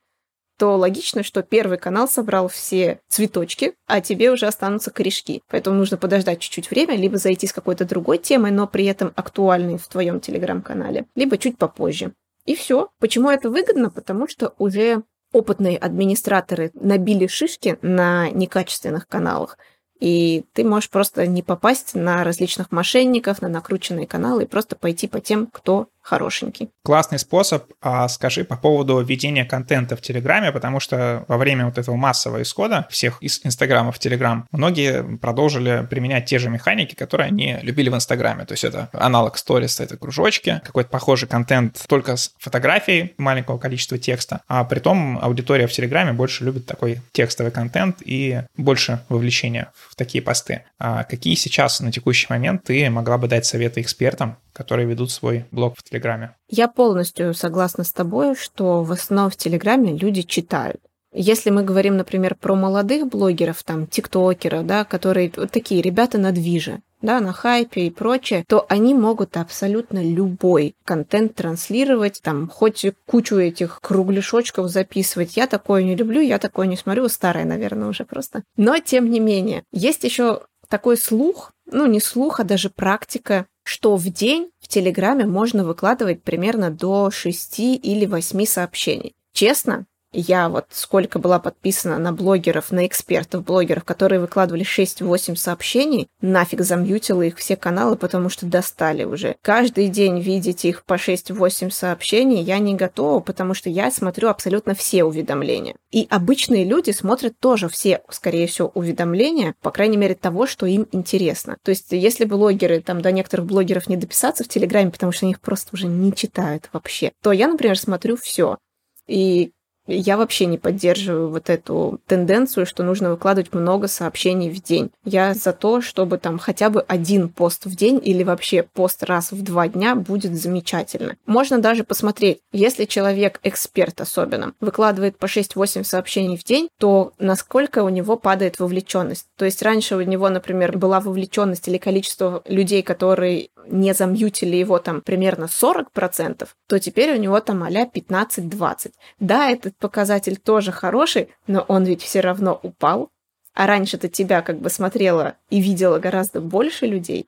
то 0.60 0.76
логично, 0.76 1.22
что 1.22 1.42
первый 1.42 1.78
канал 1.78 2.06
собрал 2.06 2.48
все 2.48 3.00
цветочки, 3.08 3.72
а 3.86 4.02
тебе 4.02 4.30
уже 4.30 4.46
останутся 4.46 4.90
корешки. 4.90 5.42
Поэтому 5.48 5.78
нужно 5.78 5.96
подождать 5.96 6.40
чуть-чуть 6.40 6.70
время, 6.70 6.96
либо 6.96 7.16
зайти 7.16 7.46
с 7.46 7.54
какой-то 7.54 7.86
другой 7.86 8.18
темой, 8.18 8.50
но 8.50 8.66
при 8.66 8.84
этом 8.84 9.14
актуальной 9.16 9.78
в 9.78 9.88
твоем 9.88 10.20
телеграм-канале, 10.20 11.06
либо 11.16 11.38
чуть 11.38 11.56
попозже. 11.56 12.12
И 12.44 12.54
все. 12.54 12.90
Почему 12.98 13.30
это 13.30 13.48
выгодно? 13.48 13.88
Потому 13.88 14.28
что 14.28 14.52
уже 14.58 15.02
опытные 15.32 15.78
администраторы 15.78 16.72
набили 16.74 17.26
шишки 17.26 17.78
на 17.80 18.28
некачественных 18.28 19.08
каналах, 19.08 19.56
и 19.98 20.44
ты 20.54 20.64
можешь 20.64 20.90
просто 20.90 21.26
не 21.26 21.42
попасть 21.42 21.94
на 21.94 22.22
различных 22.22 22.70
мошенников, 22.70 23.40
на 23.40 23.48
накрученные 23.48 24.06
каналы 24.06 24.42
и 24.42 24.46
просто 24.46 24.76
пойти 24.76 25.08
по 25.08 25.20
тем, 25.20 25.46
кто 25.46 25.88
хорошенький. 26.02 26.70
Классный 26.84 27.18
способ. 27.18 27.64
А 27.80 28.08
скажи 28.08 28.44
по 28.44 28.56
поводу 28.56 29.00
ведения 29.00 29.44
контента 29.44 29.96
в 29.96 30.00
Телеграме, 30.00 30.52
потому 30.52 30.80
что 30.80 31.24
во 31.28 31.36
время 31.36 31.66
вот 31.66 31.78
этого 31.78 31.96
массового 31.96 32.42
исхода 32.42 32.86
всех 32.90 33.18
из 33.22 33.40
Инстаграма 33.44 33.92
в 33.92 33.98
Телеграм 33.98 34.46
многие 34.50 35.18
продолжили 35.18 35.86
применять 35.88 36.26
те 36.26 36.38
же 36.38 36.48
механики, 36.48 36.94
которые 36.94 37.28
они 37.28 37.58
любили 37.62 37.88
в 37.88 37.94
Инстаграме. 37.94 38.44
То 38.44 38.52
есть 38.52 38.64
это 38.64 38.88
аналог 38.92 39.36
сторис, 39.36 39.80
это 39.80 39.96
кружочки, 39.96 40.60
какой-то 40.64 40.90
похожий 40.90 41.28
контент 41.28 41.84
только 41.86 42.16
с 42.16 42.32
фотографией 42.38 43.14
маленького 43.18 43.58
количества 43.58 43.98
текста. 43.98 44.42
А 44.48 44.64
при 44.64 44.80
том 44.80 45.18
аудитория 45.20 45.66
в 45.66 45.72
Телеграме 45.72 46.12
больше 46.12 46.44
любит 46.44 46.66
такой 46.66 47.00
текстовый 47.12 47.52
контент 47.52 47.98
и 48.04 48.42
больше 48.56 49.04
вовлечения 49.08 49.72
в 49.74 49.94
такие 49.96 50.22
посты. 50.22 50.64
А 50.78 51.04
какие 51.04 51.34
сейчас 51.34 51.80
на 51.80 51.92
текущий 51.92 52.26
момент 52.30 52.64
ты 52.64 52.88
могла 52.90 53.18
бы 53.18 53.28
дать 53.28 53.46
советы 53.46 53.80
экспертам, 53.80 54.36
которые 54.52 54.86
ведут 54.86 55.10
свой 55.10 55.46
блог 55.50 55.76
в 55.76 55.82
Телеграме. 55.82 56.36
Я 56.48 56.68
полностью 56.68 57.34
согласна 57.34 57.84
с 57.84 57.92
тобой, 57.92 58.34
что 58.36 58.82
в 58.82 58.92
основном 58.92 59.30
в 59.30 59.36
Телеграме 59.36 59.96
люди 59.96 60.22
читают. 60.22 60.80
Если 61.12 61.50
мы 61.50 61.64
говорим, 61.64 61.96
например, 61.96 62.36
про 62.36 62.54
молодых 62.54 63.08
блогеров, 63.08 63.62
там, 63.64 63.88
тиктокеров, 63.88 64.64
да, 64.64 64.84
которые 64.84 65.32
вот 65.36 65.50
такие 65.50 65.82
ребята 65.82 66.18
на 66.18 66.30
движе, 66.30 66.82
да, 67.02 67.18
на 67.20 67.32
хайпе 67.32 67.86
и 67.86 67.90
прочее, 67.90 68.44
то 68.46 68.64
они 68.68 68.94
могут 68.94 69.36
абсолютно 69.36 70.04
любой 70.04 70.76
контент 70.84 71.34
транслировать, 71.34 72.20
там, 72.22 72.48
хоть 72.48 72.86
кучу 73.06 73.36
этих 73.36 73.80
кругляшочков 73.80 74.68
записывать. 74.68 75.36
Я 75.36 75.48
такое 75.48 75.82
не 75.82 75.96
люблю, 75.96 76.20
я 76.20 76.38
такое 76.38 76.68
не 76.68 76.76
смотрю, 76.76 77.08
старое, 77.08 77.44
наверное, 77.44 77.88
уже 77.88 78.04
просто. 78.04 78.44
Но, 78.56 78.78
тем 78.78 79.10
не 79.10 79.18
менее, 79.18 79.64
есть 79.72 80.04
еще 80.04 80.42
такой 80.68 80.96
слух, 80.96 81.52
ну, 81.72 81.86
не 81.86 82.00
слух, 82.00 82.40
а 82.40 82.44
даже 82.44 82.70
практика, 82.70 83.46
что 83.62 83.96
в 83.96 84.08
день 84.08 84.50
в 84.60 84.68
Телеграме 84.68 85.26
можно 85.26 85.64
выкладывать 85.64 86.22
примерно 86.22 86.70
до 86.70 87.10
6 87.10 87.58
или 87.60 88.06
8 88.06 88.44
сообщений. 88.44 89.14
Честно, 89.32 89.86
я 90.12 90.48
вот 90.48 90.66
сколько 90.70 91.18
была 91.18 91.38
подписана 91.38 91.98
на 91.98 92.12
блогеров, 92.12 92.72
на 92.72 92.86
экспертов 92.86 93.44
блогеров, 93.44 93.84
которые 93.84 94.20
выкладывали 94.20 94.64
6-8 94.64 95.36
сообщений, 95.36 96.08
нафиг 96.20 96.62
замьютила 96.62 97.22
их 97.22 97.36
все 97.36 97.56
каналы, 97.56 97.96
потому 97.96 98.28
что 98.28 98.46
достали 98.46 99.04
уже. 99.04 99.36
Каждый 99.42 99.88
день 99.88 100.20
видеть 100.20 100.64
их 100.64 100.84
по 100.84 100.94
6-8 100.94 101.70
сообщений 101.70 102.42
я 102.42 102.58
не 102.58 102.74
готова, 102.74 103.20
потому 103.20 103.54
что 103.54 103.70
я 103.70 103.90
смотрю 103.90 104.28
абсолютно 104.28 104.74
все 104.74 105.04
уведомления. 105.04 105.76
И 105.90 106.06
обычные 106.10 106.64
люди 106.64 106.90
смотрят 106.90 107.38
тоже 107.38 107.68
все, 107.68 108.02
скорее 108.10 108.46
всего, 108.46 108.70
уведомления, 108.74 109.54
по 109.62 109.70
крайней 109.70 109.96
мере, 109.96 110.14
того, 110.14 110.46
что 110.46 110.66
им 110.66 110.88
интересно. 110.92 111.56
То 111.62 111.70
есть, 111.70 111.86
если 111.90 112.24
блогеры, 112.24 112.80
там, 112.80 113.00
до 113.00 113.12
некоторых 113.12 113.46
блогеров 113.46 113.88
не 113.88 113.96
дописаться 113.96 114.44
в 114.44 114.48
Телеграме, 114.48 114.90
потому 114.90 115.12
что 115.12 115.26
они 115.26 115.32
их 115.32 115.40
просто 115.40 115.70
уже 115.72 115.86
не 115.86 116.12
читают 116.12 116.68
вообще, 116.72 117.12
то 117.22 117.32
я, 117.32 117.48
например, 117.48 117.78
смотрю 117.78 118.16
все. 118.16 118.58
И 119.06 119.52
Я 119.92 120.16
вообще 120.16 120.46
не 120.46 120.56
поддерживаю 120.56 121.30
вот 121.30 121.50
эту 121.50 122.00
тенденцию, 122.06 122.64
что 122.66 122.82
нужно 122.82 123.10
выкладывать 123.10 123.52
много 123.52 123.88
сообщений 123.88 124.50
в 124.50 124.62
день. 124.62 124.90
Я 125.04 125.34
за 125.34 125.52
то, 125.52 125.80
чтобы 125.80 126.18
там 126.18 126.38
хотя 126.38 126.70
бы 126.70 126.80
один 126.82 127.28
пост 127.28 127.66
в 127.66 127.74
день 127.74 128.00
или 128.02 128.22
вообще 128.22 128.62
пост 128.62 129.02
раз 129.02 129.32
в 129.32 129.42
два 129.42 129.68
дня 129.68 129.94
будет 129.94 130.34
замечательно. 130.36 131.16
Можно 131.26 131.58
даже 131.58 131.84
посмотреть, 131.84 132.40
если 132.52 132.84
человек, 132.84 133.40
эксперт 133.42 134.00
особенно, 134.00 134.54
выкладывает 134.60 135.18
по 135.18 135.26
6-8 135.26 135.84
сообщений 135.84 136.36
в 136.36 136.44
день, 136.44 136.68
то 136.78 137.12
насколько 137.18 137.82
у 137.82 137.88
него 137.88 138.16
падает 138.16 138.60
вовлеченность. 138.60 139.26
То 139.36 139.44
есть 139.44 139.62
раньше 139.62 139.96
у 139.96 140.00
него, 140.00 140.28
например, 140.28 140.78
была 140.78 141.00
вовлеченность 141.00 141.66
или 141.68 141.78
количество 141.78 142.42
людей, 142.46 142.82
которые 142.82 143.48
не 143.66 143.94
замьютили 143.94 144.56
его 144.56 144.78
там 144.78 145.00
примерно 145.00 145.44
40%, 145.44 146.48
то 146.68 146.78
теперь 146.78 147.12
у 147.12 147.20
него 147.20 147.40
там 147.40 147.62
а 147.62 147.70
15-20. 147.70 148.92
Да, 149.20 149.50
этот 149.50 149.76
показатель 149.80 150.36
тоже 150.36 150.70
хороший, 150.70 151.30
но 151.48 151.64
он 151.66 151.84
ведь 151.84 152.02
все 152.02 152.20
равно 152.20 152.58
упал. 152.62 153.10
А 153.52 153.66
раньше-то 153.66 154.08
тебя 154.08 154.42
как 154.42 154.60
бы 154.60 154.70
смотрела 154.70 155.34
и 155.50 155.60
видела 155.60 155.98
гораздо 155.98 156.40
больше 156.40 156.86
людей. 156.86 157.26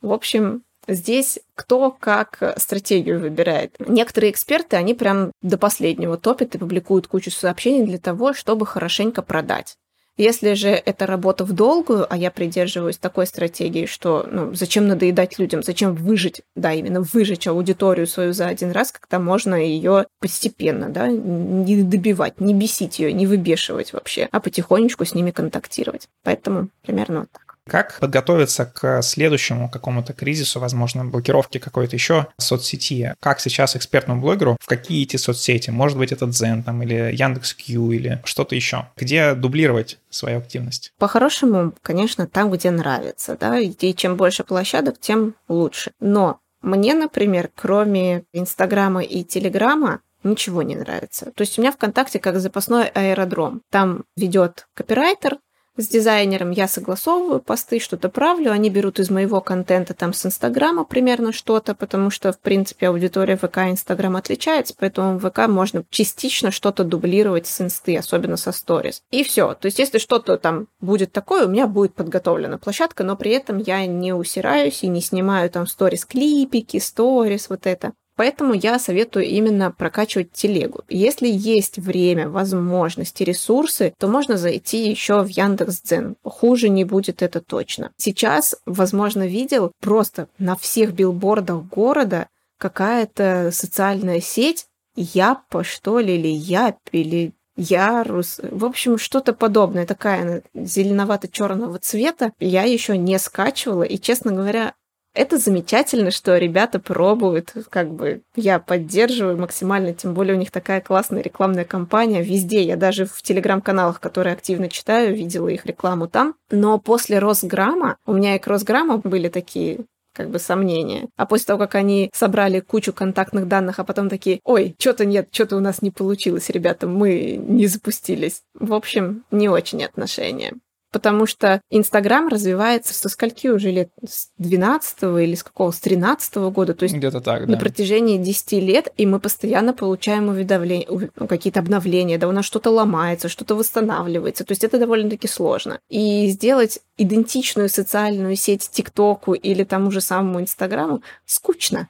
В 0.00 0.12
общем, 0.12 0.62
Здесь 0.86 1.38
кто 1.54 1.90
как 1.90 2.56
стратегию 2.58 3.18
выбирает. 3.18 3.74
Некоторые 3.78 4.30
эксперты, 4.30 4.76
они 4.76 4.92
прям 4.92 5.32
до 5.40 5.56
последнего 5.56 6.18
топят 6.18 6.54
и 6.54 6.58
публикуют 6.58 7.06
кучу 7.06 7.30
сообщений 7.30 7.86
для 7.86 7.98
того, 7.98 8.34
чтобы 8.34 8.66
хорошенько 8.66 9.22
продать. 9.22 9.76
Если 10.16 10.54
же 10.54 10.68
это 10.68 11.06
работа 11.06 11.44
в 11.44 11.52
долгую, 11.52 12.06
а 12.08 12.16
я 12.16 12.30
придерживаюсь 12.30 12.98
такой 12.98 13.26
стратегии, 13.26 13.86
что 13.86 14.26
ну, 14.30 14.54
зачем 14.54 14.86
надоедать 14.86 15.38
людям, 15.38 15.62
зачем 15.62 15.94
выжить, 15.94 16.42
да, 16.54 16.72
именно 16.72 17.00
выжечь 17.00 17.48
аудиторию 17.48 18.06
свою 18.06 18.32
за 18.32 18.46
один 18.46 18.70
раз, 18.70 18.92
когда 18.92 19.18
можно 19.18 19.56
ее 19.56 20.06
постепенно, 20.20 20.88
да, 20.88 21.08
не 21.08 21.82
добивать, 21.82 22.40
не 22.40 22.54
бесить 22.54 23.00
ее, 23.00 23.12
не 23.12 23.26
выбешивать 23.26 23.92
вообще, 23.92 24.28
а 24.30 24.40
потихонечку 24.40 25.04
с 25.04 25.14
ними 25.14 25.32
контактировать. 25.32 26.08
Поэтому 26.22 26.68
примерно 26.82 27.20
вот 27.20 27.30
так. 27.32 27.43
Как 27.68 27.98
подготовиться 28.00 28.66
к 28.66 29.02
следующему 29.02 29.68
какому-то 29.68 30.12
кризису, 30.12 30.60
возможно, 30.60 31.04
блокировке 31.04 31.58
какой-то 31.58 31.96
еще 31.96 32.26
соцсети? 32.38 33.14
Как 33.20 33.40
сейчас 33.40 33.74
экспертному 33.76 34.20
блогеру, 34.20 34.56
в 34.60 34.66
какие 34.66 35.02
эти 35.02 35.16
соцсети? 35.16 35.70
Может 35.70 35.96
быть, 35.98 36.12
это 36.12 36.26
Zen 36.26 36.62
там, 36.62 36.82
или 36.82 37.14
Яндекс.Кью 37.14 37.90
или 37.92 38.20
что-то 38.24 38.54
еще? 38.54 38.88
Где 38.96 39.34
дублировать 39.34 39.98
свою 40.10 40.38
активность? 40.38 40.92
По-хорошему, 40.98 41.72
конечно, 41.82 42.26
там, 42.26 42.50
где 42.50 42.70
нравится, 42.70 43.36
да, 43.38 43.58
и 43.58 43.94
чем 43.94 44.16
больше 44.16 44.44
площадок, 44.44 45.00
тем 45.00 45.34
лучше. 45.48 45.92
Но 46.00 46.40
мне, 46.62 46.94
например, 46.94 47.50
кроме 47.54 48.24
Инстаграма 48.32 49.02
и 49.02 49.24
Телеграма, 49.24 50.00
ничего 50.22 50.62
не 50.62 50.74
нравится. 50.74 51.32
То 51.34 51.42
есть 51.42 51.58
у 51.58 51.60
меня 51.60 51.72
ВКонтакте 51.72 52.18
как 52.18 52.40
запасной 52.40 52.88
аэродром. 52.88 53.60
Там 53.70 54.04
ведет 54.16 54.66
копирайтер, 54.74 55.38
с 55.76 55.88
дизайнером 55.88 56.52
я 56.52 56.68
согласовываю 56.68 57.40
посты, 57.40 57.80
что-то 57.80 58.08
правлю, 58.08 58.52
они 58.52 58.70
берут 58.70 59.00
из 59.00 59.10
моего 59.10 59.40
контента 59.40 59.92
там 59.92 60.12
с 60.12 60.24
Инстаграма 60.24 60.84
примерно 60.84 61.32
что-то, 61.32 61.74
потому 61.74 62.10
что, 62.10 62.32
в 62.32 62.38
принципе, 62.38 62.88
аудитория 62.88 63.36
ВК 63.36 63.58
и 63.58 63.70
Инстаграм 63.70 64.14
отличается, 64.16 64.74
поэтому 64.78 65.18
в 65.18 65.28
ВК 65.28 65.48
можно 65.48 65.84
частично 65.90 66.52
что-то 66.52 66.84
дублировать 66.84 67.46
с 67.46 67.60
Инсты, 67.60 67.96
особенно 67.96 68.36
со 68.36 68.52
сторис. 68.52 69.02
И 69.10 69.24
все. 69.24 69.54
То 69.54 69.66
есть, 69.66 69.80
если 69.80 69.98
что-то 69.98 70.38
там 70.38 70.68
будет 70.80 71.10
такое, 71.12 71.46
у 71.46 71.48
меня 71.48 71.66
будет 71.66 71.94
подготовлена 71.94 72.58
площадка, 72.58 73.02
но 73.02 73.16
при 73.16 73.32
этом 73.32 73.58
я 73.58 73.84
не 73.86 74.12
усираюсь 74.12 74.84
и 74.84 74.88
не 74.88 75.00
снимаю 75.00 75.50
там 75.50 75.66
сторис-клипики, 75.66 76.78
сторис, 76.78 77.48
вот 77.48 77.66
это. 77.66 77.92
Поэтому 78.16 78.54
я 78.54 78.78
советую 78.78 79.26
именно 79.26 79.70
прокачивать 79.70 80.32
телегу. 80.32 80.82
Если 80.88 81.28
есть 81.28 81.78
время, 81.78 82.28
возможности, 82.28 83.22
ресурсы, 83.22 83.92
то 83.98 84.06
можно 84.06 84.36
зайти 84.36 84.88
еще 84.88 85.22
в 85.22 85.28
Яндекс.Дзен. 85.28 86.16
Хуже 86.22 86.68
не 86.68 86.84
будет 86.84 87.22
это 87.22 87.40
точно. 87.40 87.90
Сейчас, 87.96 88.54
возможно, 88.66 89.26
видел 89.26 89.72
просто 89.80 90.28
на 90.38 90.56
всех 90.56 90.92
билбордах 90.92 91.64
города 91.64 92.28
какая-то 92.58 93.50
социальная 93.52 94.20
сеть, 94.20 94.66
Япа, 94.96 95.64
что 95.64 95.98
ли, 95.98 96.14
или 96.14 96.28
Яп, 96.28 96.76
или 96.92 97.32
Ярус. 97.56 98.40
В 98.42 98.64
общем, 98.64 98.98
что-то 98.98 99.32
подобное, 99.32 99.86
такая 99.86 100.42
зеленовато-черного 100.54 101.78
цвета. 101.78 102.32
Я 102.38 102.62
еще 102.62 102.96
не 102.96 103.18
скачивала, 103.18 103.82
и, 103.82 103.98
честно 103.98 104.32
говоря, 104.32 104.74
это 105.14 105.38
замечательно, 105.38 106.10
что 106.10 106.36
ребята 106.36 106.80
пробуют, 106.80 107.52
как 107.70 107.92
бы 107.92 108.22
я 108.34 108.58
поддерживаю 108.58 109.38
максимально, 109.38 109.94
тем 109.94 110.12
более 110.12 110.34
у 110.34 110.38
них 110.38 110.50
такая 110.50 110.80
классная 110.80 111.22
рекламная 111.22 111.64
кампания 111.64 112.22
везде. 112.22 112.62
Я 112.62 112.76
даже 112.76 113.06
в 113.06 113.22
телеграм-каналах, 113.22 114.00
которые 114.00 114.34
активно 114.34 114.68
читаю, 114.68 115.14
видела 115.14 115.48
их 115.48 115.66
рекламу 115.66 116.08
там. 116.08 116.34
Но 116.50 116.78
после 116.78 117.18
Росграма, 117.20 117.96
у 118.06 118.12
меня 118.12 118.36
и 118.36 118.38
к 118.38 118.46
Росграмму 118.46 118.98
были 118.98 119.28
такие 119.28 119.84
как 120.14 120.30
бы 120.30 120.38
сомнения. 120.38 121.08
А 121.16 121.26
после 121.26 121.46
того, 121.46 121.58
как 121.58 121.74
они 121.74 122.10
собрали 122.14 122.60
кучу 122.60 122.92
контактных 122.92 123.48
данных, 123.48 123.78
а 123.78 123.84
потом 123.84 124.08
такие, 124.08 124.40
ой, 124.44 124.74
что-то 124.78 125.04
нет, 125.04 125.28
что-то 125.32 125.56
у 125.56 125.60
нас 125.60 125.82
не 125.82 125.90
получилось, 125.90 126.50
ребята, 126.50 126.86
мы 126.86 127.36
не 127.36 127.66
запустились. 127.66 128.42
В 128.54 128.74
общем, 128.74 129.24
не 129.30 129.48
очень 129.48 129.84
отношения 129.84 130.54
потому 130.94 131.26
что 131.26 131.60
Инстаграм 131.70 132.28
развивается 132.28 132.94
со 132.94 133.08
скольки 133.08 133.48
уже 133.48 133.72
лет? 133.72 133.90
С 134.06 134.28
12 134.38 135.02
или 135.02 135.34
с 135.34 135.42
какого? 135.42 135.72
С 135.72 135.80
13 135.80 136.36
года. 136.52 136.72
То 136.72 136.84
есть 136.84 136.94
Где-то 136.94 137.20
так, 137.20 137.46
да. 137.46 137.52
на 137.52 137.58
протяжении 137.58 138.16
10 138.16 138.52
лет, 138.62 138.92
и 138.96 139.04
мы 139.04 139.18
постоянно 139.18 139.72
получаем 139.74 140.28
уведомления, 140.28 140.86
ну, 140.88 141.26
какие-то 141.26 141.58
обновления, 141.58 142.16
да 142.16 142.28
у 142.28 142.32
нас 142.32 142.44
что-то 142.44 142.70
ломается, 142.70 143.28
что-то 143.28 143.56
восстанавливается. 143.56 144.44
То 144.44 144.52
есть 144.52 144.62
это 144.62 144.78
довольно-таки 144.78 145.26
сложно. 145.26 145.80
И 145.88 146.28
сделать 146.28 146.78
идентичную 146.96 147.68
социальную 147.68 148.36
сеть 148.36 148.70
ТикТоку 148.70 149.34
или 149.34 149.64
тому 149.64 149.90
же 149.90 150.00
самому 150.00 150.40
Инстаграму 150.40 151.02
скучно. 151.26 151.88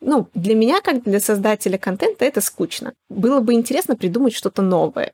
Ну, 0.00 0.28
для 0.32 0.54
меня, 0.54 0.80
как 0.80 1.02
для 1.02 1.20
создателя 1.20 1.76
контента, 1.76 2.24
это 2.24 2.40
скучно. 2.40 2.94
Было 3.10 3.40
бы 3.40 3.52
интересно 3.52 3.96
придумать 3.96 4.34
что-то 4.34 4.62
новое. 4.62 5.12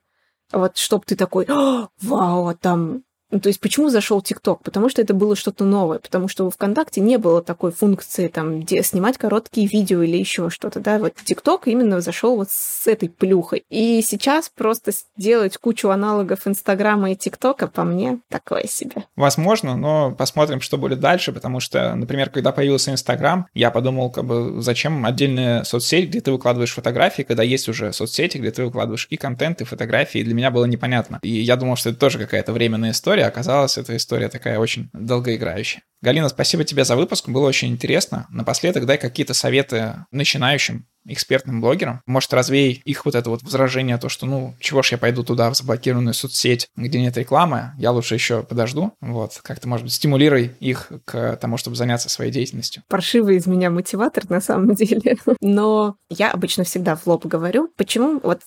Вот, 0.53 0.77
чтобы 0.77 1.03
ты 1.05 1.17
такой, 1.17 1.45
вау, 1.47 2.47
а 2.47 2.53
там 2.53 3.03
ну, 3.33 3.39
то 3.39 3.47
есть 3.47 3.59
почему 3.59 3.89
зашел 3.89 4.21
ТикТок? 4.21 4.61
Потому 4.61 4.89
что 4.89 5.01
это 5.01 5.15
было 5.15 5.35
что-то 5.35 5.65
новое, 5.65 5.97
потому 5.97 6.27
что 6.27 6.45
в 6.45 6.53
ВКонтакте 6.53 7.01
не 7.01 7.17
было 7.17 7.41
такой 7.41 7.71
функции, 7.71 8.27
там, 8.27 8.59
где 8.59 8.83
снимать 8.83 9.17
короткие 9.17 9.65
видео 9.65 10.03
или 10.03 10.17
еще 10.17 10.51
что-то, 10.51 10.79
да, 10.79 10.99
вот 10.99 11.15
ТикТок 11.15 11.67
именно 11.67 11.99
зашел 11.99 12.35
вот 12.35 12.51
с 12.51 12.85
этой 12.85 13.09
плюхой. 13.09 13.63
И 13.71 14.03
сейчас 14.03 14.51
просто 14.55 14.91
сделать 15.17 15.57
кучу 15.57 15.89
аналогов 15.89 16.45
Инстаграма 16.45 17.11
и 17.11 17.15
ТикТока 17.15 17.65
по 17.65 17.83
мне 17.83 18.19
такое 18.29 18.67
себе. 18.67 19.05
Возможно, 19.15 19.75
но 19.75 20.11
посмотрим, 20.11 20.61
что 20.61 20.77
будет 20.77 20.99
дальше, 20.99 21.31
потому 21.31 21.59
что, 21.59 21.95
например, 21.95 22.29
когда 22.29 22.51
появился 22.51 22.91
Инстаграм, 22.91 23.47
я 23.55 23.71
подумал, 23.71 24.11
как 24.11 24.25
бы, 24.25 24.61
зачем 24.61 25.07
отдельная 25.07 25.63
соцсеть, 25.63 26.09
где 26.09 26.21
ты 26.21 26.31
выкладываешь 26.31 26.73
фотографии, 26.73 27.23
когда 27.23 27.41
есть 27.41 27.67
уже 27.67 27.93
соцсети, 27.93 28.37
где 28.37 28.51
ты 28.51 28.63
выкладываешь 28.63 29.07
и 29.09 29.17
контент, 29.17 29.61
и 29.61 29.63
фотографии, 29.63 30.21
и 30.21 30.23
для 30.23 30.35
меня 30.35 30.51
было 30.51 30.65
непонятно. 30.65 31.17
И 31.23 31.31
я 31.31 31.55
думал, 31.55 31.77
что 31.77 31.89
это 31.89 31.97
тоже 31.97 32.19
какая-то 32.19 32.53
временная 32.53 32.91
история, 32.91 33.22
история. 33.23 33.27
Оказалась 33.27 33.77
эта 33.77 33.95
история 33.95 34.29
такая 34.29 34.59
очень 34.59 34.89
долгоиграющая. 34.93 35.83
Галина, 36.01 36.29
спасибо 36.29 36.63
тебе 36.65 36.83
за 36.83 36.95
выпуск, 36.95 37.29
было 37.29 37.47
очень 37.47 37.69
интересно. 37.69 38.27
Напоследок 38.29 38.85
дай 38.85 38.97
какие-то 38.97 39.33
советы 39.33 40.05
начинающим 40.11 40.85
экспертным 41.05 41.61
блогерам. 41.61 42.01
Может, 42.05 42.33
развей 42.33 42.81
их 42.85 43.05
вот 43.05 43.15
это 43.15 43.29
вот 43.29 43.41
возражение, 43.43 43.97
то, 43.97 44.09
что, 44.09 44.25
ну, 44.25 44.55
чего 44.59 44.81
ж 44.81 44.93
я 44.93 44.97
пойду 44.97 45.23
туда, 45.23 45.49
в 45.49 45.55
заблокированную 45.55 46.13
соцсеть, 46.13 46.67
где 46.75 46.99
нет 46.99 47.17
рекламы, 47.17 47.71
я 47.77 47.91
лучше 47.91 48.15
еще 48.15 48.43
подожду. 48.43 48.93
Вот, 49.01 49.39
как-то, 49.43 49.67
может 49.67 49.85
быть, 49.85 49.93
стимулируй 49.93 50.51
их 50.59 50.91
к 51.05 51.37
тому, 51.37 51.57
чтобы 51.57 51.75
заняться 51.75 52.09
своей 52.09 52.31
деятельностью. 52.31 52.83
Паршивый 52.89 53.37
из 53.37 53.47
меня 53.47 53.69
мотиватор, 53.69 54.29
на 54.29 54.41
самом 54.41 54.75
деле. 54.75 55.17
Но 55.41 55.95
я 56.09 56.31
обычно 56.31 56.63
всегда 56.63 56.95
в 56.95 57.05
лоб 57.07 57.25
говорю, 57.25 57.69
почему 57.77 58.19
вот 58.23 58.41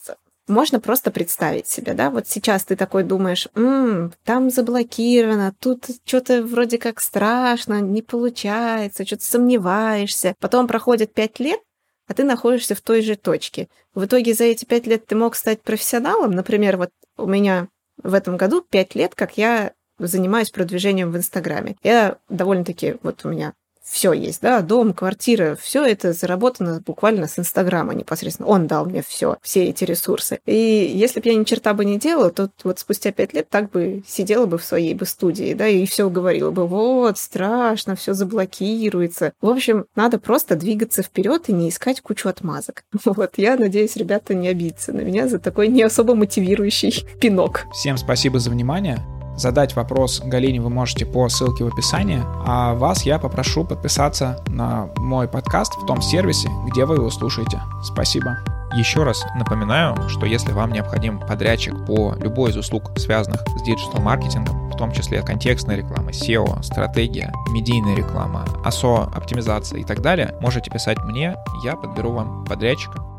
можно 0.49 0.81
просто 0.81 1.11
представить 1.11 1.67
себе, 1.69 1.95
да, 1.95 2.11
вот 2.11 2.29
сейчас 2.29 2.65
ты 2.65 2.77
такой 2.77 3.03
думаешь, 3.05 3.49
м-м, 3.55 4.13
там 4.25 4.51
заблокировано, 4.51 5.55
тут 5.59 5.87
что-то 6.05 6.43
вроде 6.43 6.79
как 6.79 7.01
страшно, 7.01 7.81
не 7.81 8.03
получается, 8.03 9.05
что-то 9.05 9.25
сомневаешься. 9.25 10.35
Потом 10.39 10.67
проходит 10.67 11.15
пять 11.15 11.41
лет, 11.41 11.61
а 12.09 12.15
ты 12.15 12.25
находишься 12.25 12.75
в 12.75 12.81
той 12.81 13.03
же 13.03 13.17
точке. 13.17 13.69
В 13.95 14.05
итоге 14.05 14.35
за 14.35 14.45
эти 14.45 14.65
пять 14.65 14.87
лет 14.87 15.07
ты 15.07 15.17
мог 15.17 15.35
стать 15.35 15.63
профессионалом. 15.63 16.31
Например, 16.31 16.77
вот 16.77 16.91
у 17.17 17.27
меня 17.27 17.69
в 18.03 18.15
этом 18.15 18.37
году 18.37 18.61
пять 18.63 18.95
лет, 18.95 19.15
как 19.15 19.37
я 19.39 19.73
занимаюсь 19.99 20.51
продвижением 20.51 21.11
в 21.11 21.17
Инстаграме. 21.17 21.77
Я 21.83 22.19
довольно-таки, 22.29 22.97
вот 23.03 23.25
у 23.25 23.31
меня 23.31 23.55
все 23.89 24.13
есть, 24.13 24.43
да, 24.43 24.61
дом, 24.63 24.93
квартира, 24.93 25.57
все 25.61 25.85
это 25.85 26.13
заработано 26.13 26.83
буквально 26.85 27.29
с 27.29 27.39
Инстаграма 27.39 27.95
непосредственно. 27.95 28.49
Он 28.49 28.67
дал 28.67 28.87
мне 28.87 29.03
все, 29.07 29.37
все 29.43 29.65
эти 29.65 29.85
ресурсы. 29.85 30.41
И 30.45 30.93
если 30.95 31.21
бы 31.21 31.29
я 31.29 31.35
ни 31.37 31.45
черта 31.45 31.73
бы 31.73 31.85
не 31.85 31.99
делала, 31.99 32.31
то 32.31 32.51
вот 32.65 32.79
спустя 32.79 33.13
пять 33.13 33.33
лет 33.33 33.49
так 33.49 33.71
бы 33.71 34.03
сидела 34.07 34.47
бы 34.47 34.59
в 34.59 34.65
своей 34.65 34.95
бы 34.95 35.07
студии, 35.07 35.55
да, 35.55 35.69
и 35.69 35.87
все 35.87 36.11
говорила 36.11 36.51
бы, 36.51 36.67
вот, 36.67 37.19
страшно, 37.19 37.97
все 37.97 38.13
заблокируется. 38.13 39.33
В 39.41 39.49
общем, 39.49 39.87
надо 39.95 40.19
просто 40.19 40.57
двигаться 40.57 41.03
вперед 41.03 41.49
и 41.49 41.53
не 41.53 41.69
искать 41.69 42.01
кучу 42.01 42.29
отмазок. 42.29 42.85
Вот, 43.17 43.35
я 43.37 43.57
надеюсь, 43.57 43.97
ребята 43.97 44.35
не 44.35 44.49
обидятся 44.49 44.93
на 44.93 45.01
меня 45.01 45.29
за 45.29 45.39
такой 45.39 45.69
не 45.69 45.83
особо 45.83 46.15
мотивирующий 46.15 47.07
пинок. 47.21 47.63
Всем 47.73 47.97
спасибо 47.97 48.41
за 48.41 48.51
внимание. 48.51 48.99
Задать 49.37 49.77
вопрос 49.77 50.23
Галине 50.25 50.61
вы 50.61 50.71
можете 50.71 51.05
по 51.05 51.29
ссылке 51.29 51.65
в 51.65 51.69
описании, 51.69 52.23
а 52.47 52.75
вас 52.75 53.03
я 53.05 53.19
попрошу 53.19 53.65
подписаться 53.65 54.43
на 54.49 54.89
мой 54.97 55.29
подкаст 55.29 55.75
в 55.77 55.87
том 55.87 56.01
сервисе, 56.01 56.49
где 56.67 56.87
вы 56.87 56.97
его 56.97 57.11
слушаете. 57.11 57.61
Спасибо. 57.83 58.39
Еще 58.75 59.05
раз 59.05 59.25
напоминаю, 59.39 60.09
что 60.09 60.27
если 60.27 60.53
вам 60.53 60.73
необходим 60.73 61.21
подрядчик 61.21 61.75
по 61.87 62.15
любой 62.15 62.51
из 62.51 62.57
услуг, 62.57 62.91
связанных 62.97 63.43
с 63.57 63.63
диджитал-маркетингом, 63.63 64.71
в 64.71 64.77
том 64.77 64.93
числе 64.93 65.23
контекстная 65.23 65.77
реклама, 65.77 66.11
SEO, 66.11 66.63
стратегия, 66.63 67.33
медийная 67.51 67.95
реклама, 67.95 68.45
ASO, 68.65 69.15
оптимизация 69.15 69.81
и 69.81 69.85
так 69.85 70.01
далее, 70.01 70.35
можете 70.41 70.71
писать 70.71 70.99
мне, 71.05 71.37
я 71.65 71.77
подберу 71.77 72.13
вам 72.13 72.45
подрядчика. 72.45 73.16